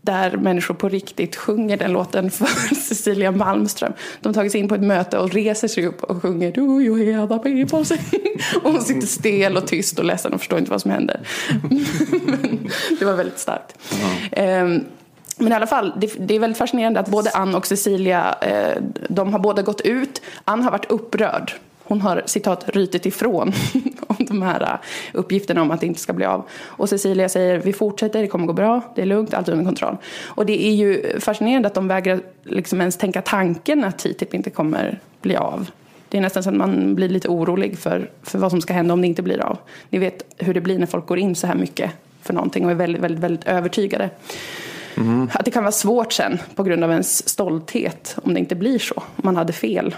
[0.00, 3.92] där människor på riktigt sjunger den låten för Cecilia Malmström.
[4.20, 6.80] De har tagit sig in på ett möte och reser sig upp och sjunger Do
[6.82, 8.22] you hear the people sing?
[8.62, 11.20] Och hon sitter stel och tyst och ledsen och förstår inte vad som händer.
[11.60, 13.78] Men det var väldigt starkt.
[14.32, 14.84] Ehm,
[15.36, 18.82] men i alla fall, det, det är väldigt fascinerande att både Ann och Cecilia, eh,
[19.08, 20.22] de har båda gått ut.
[20.44, 21.52] Ann har varit upprörd.
[21.84, 23.52] Hon har citat rytit ifrån
[24.28, 24.78] de här äh,
[25.12, 26.44] uppgifterna om att det inte ska bli av.
[26.64, 29.64] Och Cecilia säger vi fortsätter, det kommer gå bra, det är lugnt, allt är under
[29.64, 29.96] kontroll.
[30.24, 34.50] Och det är ju fascinerande att de vägrar liksom ens tänka tanken att TTIP inte
[34.50, 35.70] kommer bli av.
[36.08, 38.94] Det är nästan så att man blir lite orolig för, för vad som ska hända
[38.94, 39.58] om det inte blir av.
[39.90, 41.90] Ni vet hur det blir när folk går in så här mycket
[42.22, 44.10] för någonting och är väldigt, väldigt, väldigt övertygade.
[44.96, 45.30] Mm.
[45.32, 48.78] Att det kan vara svårt sen på grund av ens stolthet om det inte blir
[48.78, 48.94] så.
[48.96, 49.94] Om man hade fel.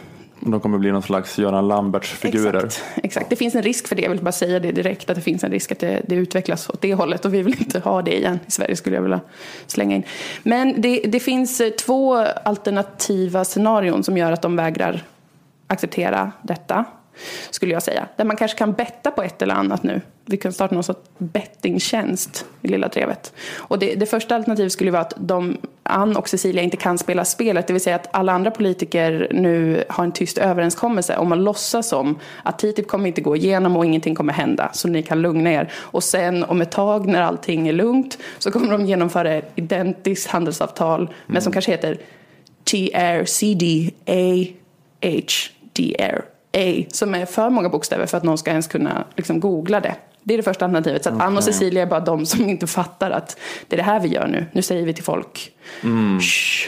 [0.51, 2.66] De kommer bli någon slags Göran Lamberts-figurer.
[2.66, 3.30] Exakt, exakt.
[3.30, 4.03] Det finns en risk för det.
[4.03, 5.11] Jag vill bara säga det direkt.
[5.11, 7.24] Att det finns en risk att det, det utvecklas åt det hållet.
[7.24, 9.20] Och vi vill inte ha det igen i Sverige skulle jag vilja
[9.66, 10.03] slänga in.
[10.42, 15.03] Men det, det finns eh, två alternativa scenarion som gör att de vägrar
[15.66, 16.84] acceptera detta.
[17.50, 18.08] Skulle jag säga.
[18.16, 20.00] Där man kanske kan betta på ett eller annat nu.
[20.24, 23.32] Vi kan starta någon sorts bettingtjänst i Lilla Drevet.
[23.56, 27.24] Och det, det första alternativet skulle vara att de, Ann och Cecilia inte kan spela
[27.24, 27.66] spelet.
[27.66, 31.88] Det vill säga att alla andra politiker nu har en tyst överenskommelse om att låtsas
[31.88, 34.70] som att TTIP kommer inte gå igenom och ingenting kommer hända.
[34.72, 35.72] Så ni kan lugna er.
[35.74, 40.26] Och sen om ett tag när allting är lugnt så kommer de genomföra ett identiskt
[40.28, 41.10] handelsavtal.
[41.26, 41.98] Men som kanske heter
[42.64, 43.96] TRCDAHDR.
[46.57, 49.94] A som är för många bokstäver för att någon ska ens kunna liksom, googla det.
[50.22, 51.04] Det är det första alternativet.
[51.04, 51.44] Så att Ann och.
[51.44, 53.38] Cecilia är bara de som inte fattar att
[53.68, 54.46] det är det här vi gör nu.
[54.52, 55.52] Nu säger vi till folk.
[55.82, 56.20] Mm.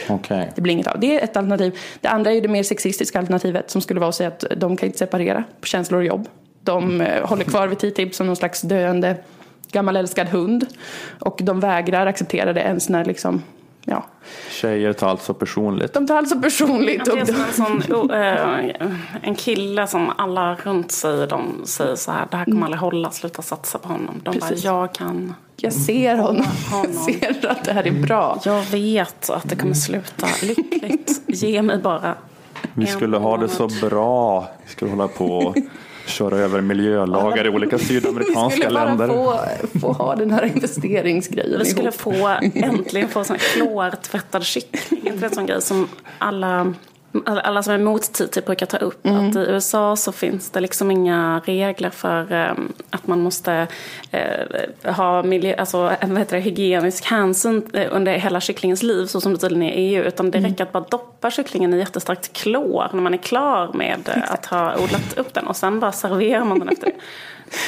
[0.09, 0.51] Okej.
[0.55, 0.99] Det blir inget av.
[0.99, 1.79] Det är ett alternativ.
[2.01, 4.77] Det andra är ju det mer sexistiska alternativet som skulle vara att säga att de
[4.77, 6.27] kan inte separera på känslor och jobb.
[6.61, 9.17] De eh, håller kvar vid TTIP som någon slags döende
[9.71, 10.65] gammal älskad hund.
[11.19, 13.43] Och de vägrar acceptera det ens när liksom,
[13.85, 14.05] ja.
[14.49, 15.93] Tjejer tar alltså personligt.
[15.93, 17.05] De tar alltså personligt.
[17.05, 21.95] Det är som en, sån, oh, eh, en kille som alla runt sig de säger
[21.95, 24.21] så här, det här kommer aldrig hålla, sluta satsa på honom.
[24.23, 24.63] De Precis.
[24.63, 26.45] bara, jag kan Jag ser honom.
[26.71, 26.93] honom.
[27.17, 28.39] Jag ser att det här är bra.
[28.45, 31.21] Jag vet att det kommer sluta lyckligt.
[31.27, 32.15] Ge mig bara
[32.73, 34.47] Vi skulle ha det så bra.
[34.63, 35.55] Vi skulle hålla på och
[36.09, 39.07] köra över miljölagar i olika Vi sydamerikanska skulle bara länder.
[39.07, 39.39] få,
[39.79, 41.95] få ha den här investeringsgrejen Vi skulle ihop.
[41.95, 45.07] få, äntligen få sån här klortvättad kyckling.
[45.13, 45.87] Inte en sån grej som
[46.17, 46.73] alla,
[47.25, 49.05] alla som är emot TTIP brukar ta upp.
[49.05, 49.29] Mm.
[49.29, 53.67] Att I USA så finns det liksom inga regler för um, att man måste
[54.11, 59.21] eh, ha miljö, alltså, vad heter det, hygienisk hänsyn eh, under hela kycklingens liv så
[59.21, 60.03] som det tydligen är i EU.
[60.03, 60.51] Utan det Mm.
[60.51, 64.45] räcker att bara doppa kycklingen i jättestarkt klor när man är klar med eh, att
[64.45, 65.47] ha odlat upp den.
[65.47, 66.93] Och sen bara serverar man den efter det.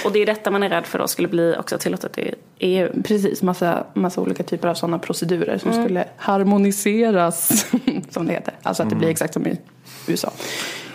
[0.05, 2.89] Och det är detta man är rädd för då skulle bli också tillåtet i EU.
[3.03, 5.84] Precis, massa, massa olika typer av sådana procedurer som Mm.
[5.84, 7.65] skulle harmoniseras,
[8.09, 8.53] som det heter.
[8.63, 9.57] Alltså att det blir exakt som i
[10.07, 10.32] USA.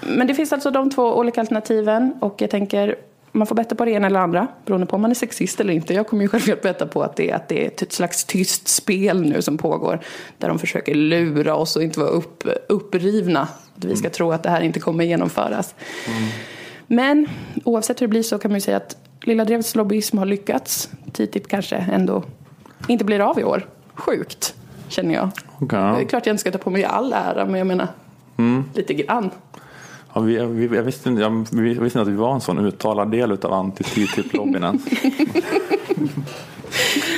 [0.01, 2.97] Men det finns alltså de två olika alternativen och jag tänker
[3.33, 5.75] man får betta på det ena eller andra beroende på om man är sexist eller
[5.75, 5.95] inte.
[5.95, 8.69] Jag kommer ju själv att betta på att det, att det är ett slags tyst
[8.69, 10.01] spel nu som pågår
[10.39, 13.49] där de försöker lura oss och inte vara upp, upprivna.
[13.77, 15.75] Att vi ska tro att det här inte kommer genomföras.
[16.87, 17.29] Men
[17.65, 20.91] oavsett hur det blir så kan man ju säga att Lilla Drevets lobbyism har lyckats.
[21.13, 22.23] TTIP kanske ändå
[22.89, 23.67] inte blir av i år.
[23.95, 24.55] Sjukt,
[24.89, 25.29] känner jag.
[25.59, 25.79] Okej.
[25.79, 27.89] Det är klart jag inte ska ta på mig all ära, men jag menar
[28.39, 28.65] Mm.
[28.75, 29.31] lite grann.
[30.17, 32.59] Ja, vi, vi, jag, visste, inte- jag, vi visste inte att vi var en sån
[32.67, 34.83] uttalad del av anti-TTIP-lobbyn ens.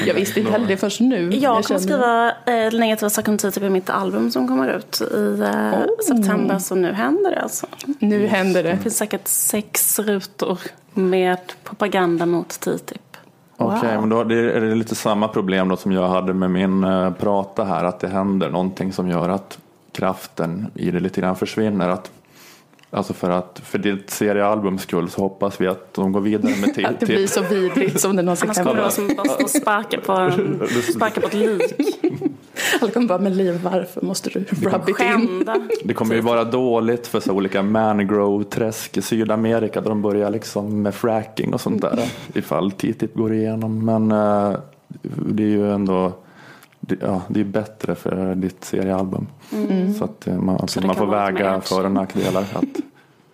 [0.07, 1.31] Jag visste inte heller det först nu.
[1.35, 5.01] Jag kommer känner- skriva eh, negativa saker om TTIP i mitt album som kommer ut
[5.01, 6.59] i eh, september.
[6.59, 7.67] Så nu händer det alltså.
[7.99, 8.71] Nu händer det.
[8.71, 10.59] Det finns säkert sex rutor
[10.95, 13.17] med propaganda mot TTIP.
[13.57, 16.51] Okej, men då är det, är det lite samma problem då som jag hade med
[16.51, 17.85] min eh, prata här.
[17.85, 19.59] Att det händer någonting som gör att
[19.93, 21.89] kraften i det lite grann försvinner.
[21.89, 22.11] Att,
[22.91, 26.71] alltså för att för ditt seriealbums skull så hoppas vi att de går vidare med
[26.75, 26.87] TTIP.
[26.87, 28.83] Att det blir så vidrigt som det någonsin Annars kan kommer vara.
[28.83, 30.63] vara som bara stå och sparka på, en,
[30.95, 31.75] sparka på ett lik.
[32.81, 35.49] Alla kommer bara, men Liv, varför måste du rub it in?
[35.85, 40.83] Det kommer ju vara dåligt för så olika mangrove-träsk i Sydamerika där de börjar liksom
[40.83, 41.99] med fracking och sånt där.
[42.35, 43.85] Ifall TTIP går igenom.
[43.85, 44.59] Men eh,
[45.03, 46.13] det är ju ändå
[46.89, 49.27] det, ja, det är bättre för ditt seriealbum.
[49.53, 49.95] Mm.
[49.95, 52.43] Så att eh, man, Så det man får väga för och nackdelar.
[52.43, 52.65] Att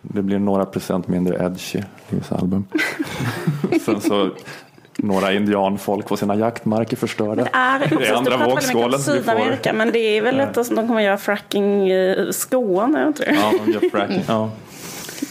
[0.02, 2.64] det blir några procent mindre edgy Livs album.
[3.84, 4.30] Sen så
[4.96, 7.44] några indianfolk får sina jaktmarker förstörda.
[7.44, 9.12] Det är, Det är också, andra vågskålen får.
[9.12, 13.28] Sydamerika, men det är väl lätt att de kommer göra fracking i Skåne, jag tror
[13.28, 14.22] Ja, de gör fracking.
[14.28, 14.50] Ja.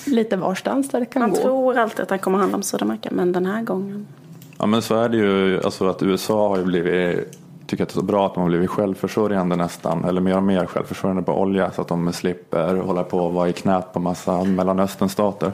[0.05, 1.35] Lite varstans där det kan Man gå.
[1.35, 4.07] tror alltid att det kommer handla om Sydamerika, men den här gången.
[4.57, 7.37] Ja men så är det ju, alltså att USA har ju blivit,
[7.67, 10.43] tycker att det är så bra att de har blivit självförsörjande nästan, eller mer och
[10.43, 13.99] mer självförsörjande på olja så att de slipper hålla på och vara i knät på
[13.99, 15.51] massa Mellanösternstater.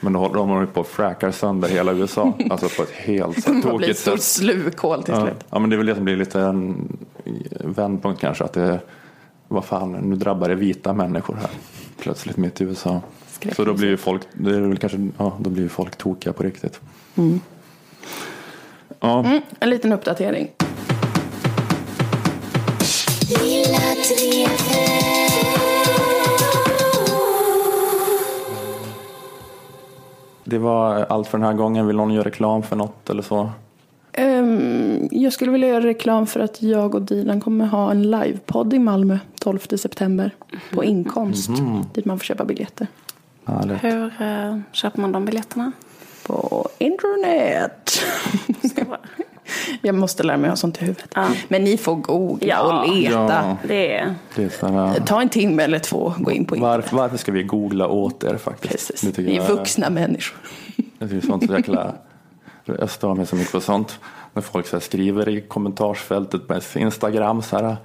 [0.00, 3.50] Men då håller de på och frackar sönder hela USA, alltså på ett helt så
[3.52, 5.20] Det blir ett tokigt stort slukhål till Ja.
[5.20, 5.44] slut.
[5.50, 6.96] ja men det är väl det som blir lite en
[7.64, 8.80] vändpunkt kanske, att det
[9.48, 11.50] vad fan, nu drabbar det vita människor här
[12.00, 13.00] plötsligt mitt i USA.
[13.56, 16.42] Så då blir ju folk, det är väl kanske, ja, då blir folk tokiga på
[16.42, 16.80] riktigt.
[17.14, 17.40] Mm.
[19.00, 19.20] Ja.
[19.24, 20.48] Mm, en liten uppdatering.
[30.44, 31.86] Det var allt för den här gången.
[31.86, 33.50] Vill någon göra reklam för något eller så?
[34.12, 38.74] Ehm, jag skulle vilja göra reklam för att jag och Dilan kommer ha en livepodd
[38.74, 40.30] i Malmö 12 september
[40.72, 41.48] på Inkomst.
[41.48, 41.84] Mhm.
[41.94, 42.86] Dit man får köpa biljetter.
[43.44, 43.84] Härligt.
[43.84, 45.72] Hur eh, köper man de biljetterna?
[46.26, 48.02] På internet.
[49.82, 51.14] jag måste lära mig ha sånt i huvudet.
[51.48, 52.60] Men ni får googla Ja.
[52.82, 53.12] och leta.
[53.28, 53.56] Ja.
[53.68, 54.14] Det är...
[54.36, 56.76] Det är så här, Ta en timme eller två, gå in på internet.
[56.82, 58.72] varför, varför ska vi googla åt er faktiskt?
[58.72, 59.00] Precis.
[59.00, 60.38] Det tycker Ni är jag- vuxna människor.
[60.98, 61.92] Det är ju sånt så jäkla...
[62.64, 63.98] Jag stör mig så mycket på sånt.
[64.32, 67.76] När folk så här skriver i kommentarsfältet på Instagram så här.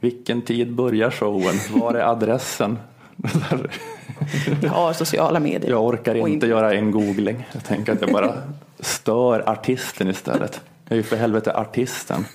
[0.00, 1.54] Vilken tid börjar showen?
[1.74, 2.78] Var är adressen?
[4.60, 5.70] Vi har sociala medier.
[5.70, 7.46] Jag orkar Och inte göra en googling.
[7.52, 8.34] Jag tänker att jag bara
[8.80, 10.60] stör artisten istället.
[10.88, 12.26] Jag är ju för helvete artisten.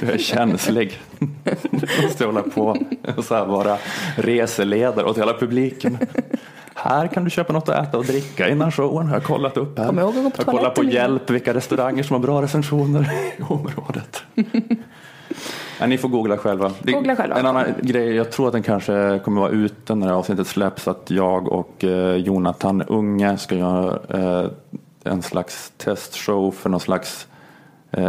[0.00, 1.00] Jag är känslig.
[1.48, 2.76] Jag måste hålla på
[3.16, 3.78] och så här vara
[4.16, 5.98] reseledare åt hela publiken.
[6.74, 9.06] Här kan du köpa något att äta och dricka innan showen.
[9.06, 9.92] Jag har kollat upp här.
[9.92, 10.94] På jag kollar på toaletten innan.
[10.94, 14.22] hjälp vilka restauranger som har bra recensioner i området.
[15.80, 16.72] Ja, ni får googla själva.
[16.82, 17.38] Googla själva.
[17.38, 20.46] En annan grej, jag tror att den kanske kommer vara ute när det här avsnittet
[20.46, 20.88] släpps.
[20.88, 24.50] Att jag och eh, Jonathan Unge ska göra eh,
[25.04, 27.26] en slags testshow för någon slags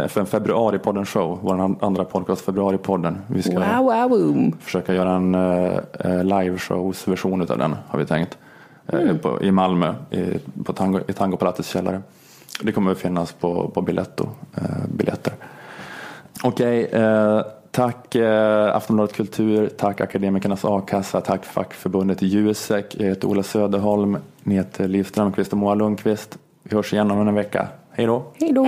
[0.08, 1.38] för en februaripodden show.
[1.42, 3.18] Vår an- andra podcast Februaripodden.
[3.26, 8.38] Vi ska Wow, wow, försöka göra en eh, eh, liveshows-version av den har vi tänkt.
[8.86, 9.18] Eh, Mm.
[9.18, 12.00] på, I Malmö i, på tango, i Tangopalatsets källare.
[12.62, 15.32] Det kommer att finnas på, på Biletto, eh, biljetter.
[16.42, 22.96] Okej, eh, tack eh, Aftonbladet Kultur, tack Akademikernas A-kassa, tack fackförbundet Jusek.
[22.98, 26.38] Jag heter Ola Söderholm, ni heter Liv Strömqvist och Moa Lundqvist.
[26.62, 27.68] Vi hörs igen om en vecka.
[27.96, 28.32] Hej då.
[28.40, 28.64] Hej då.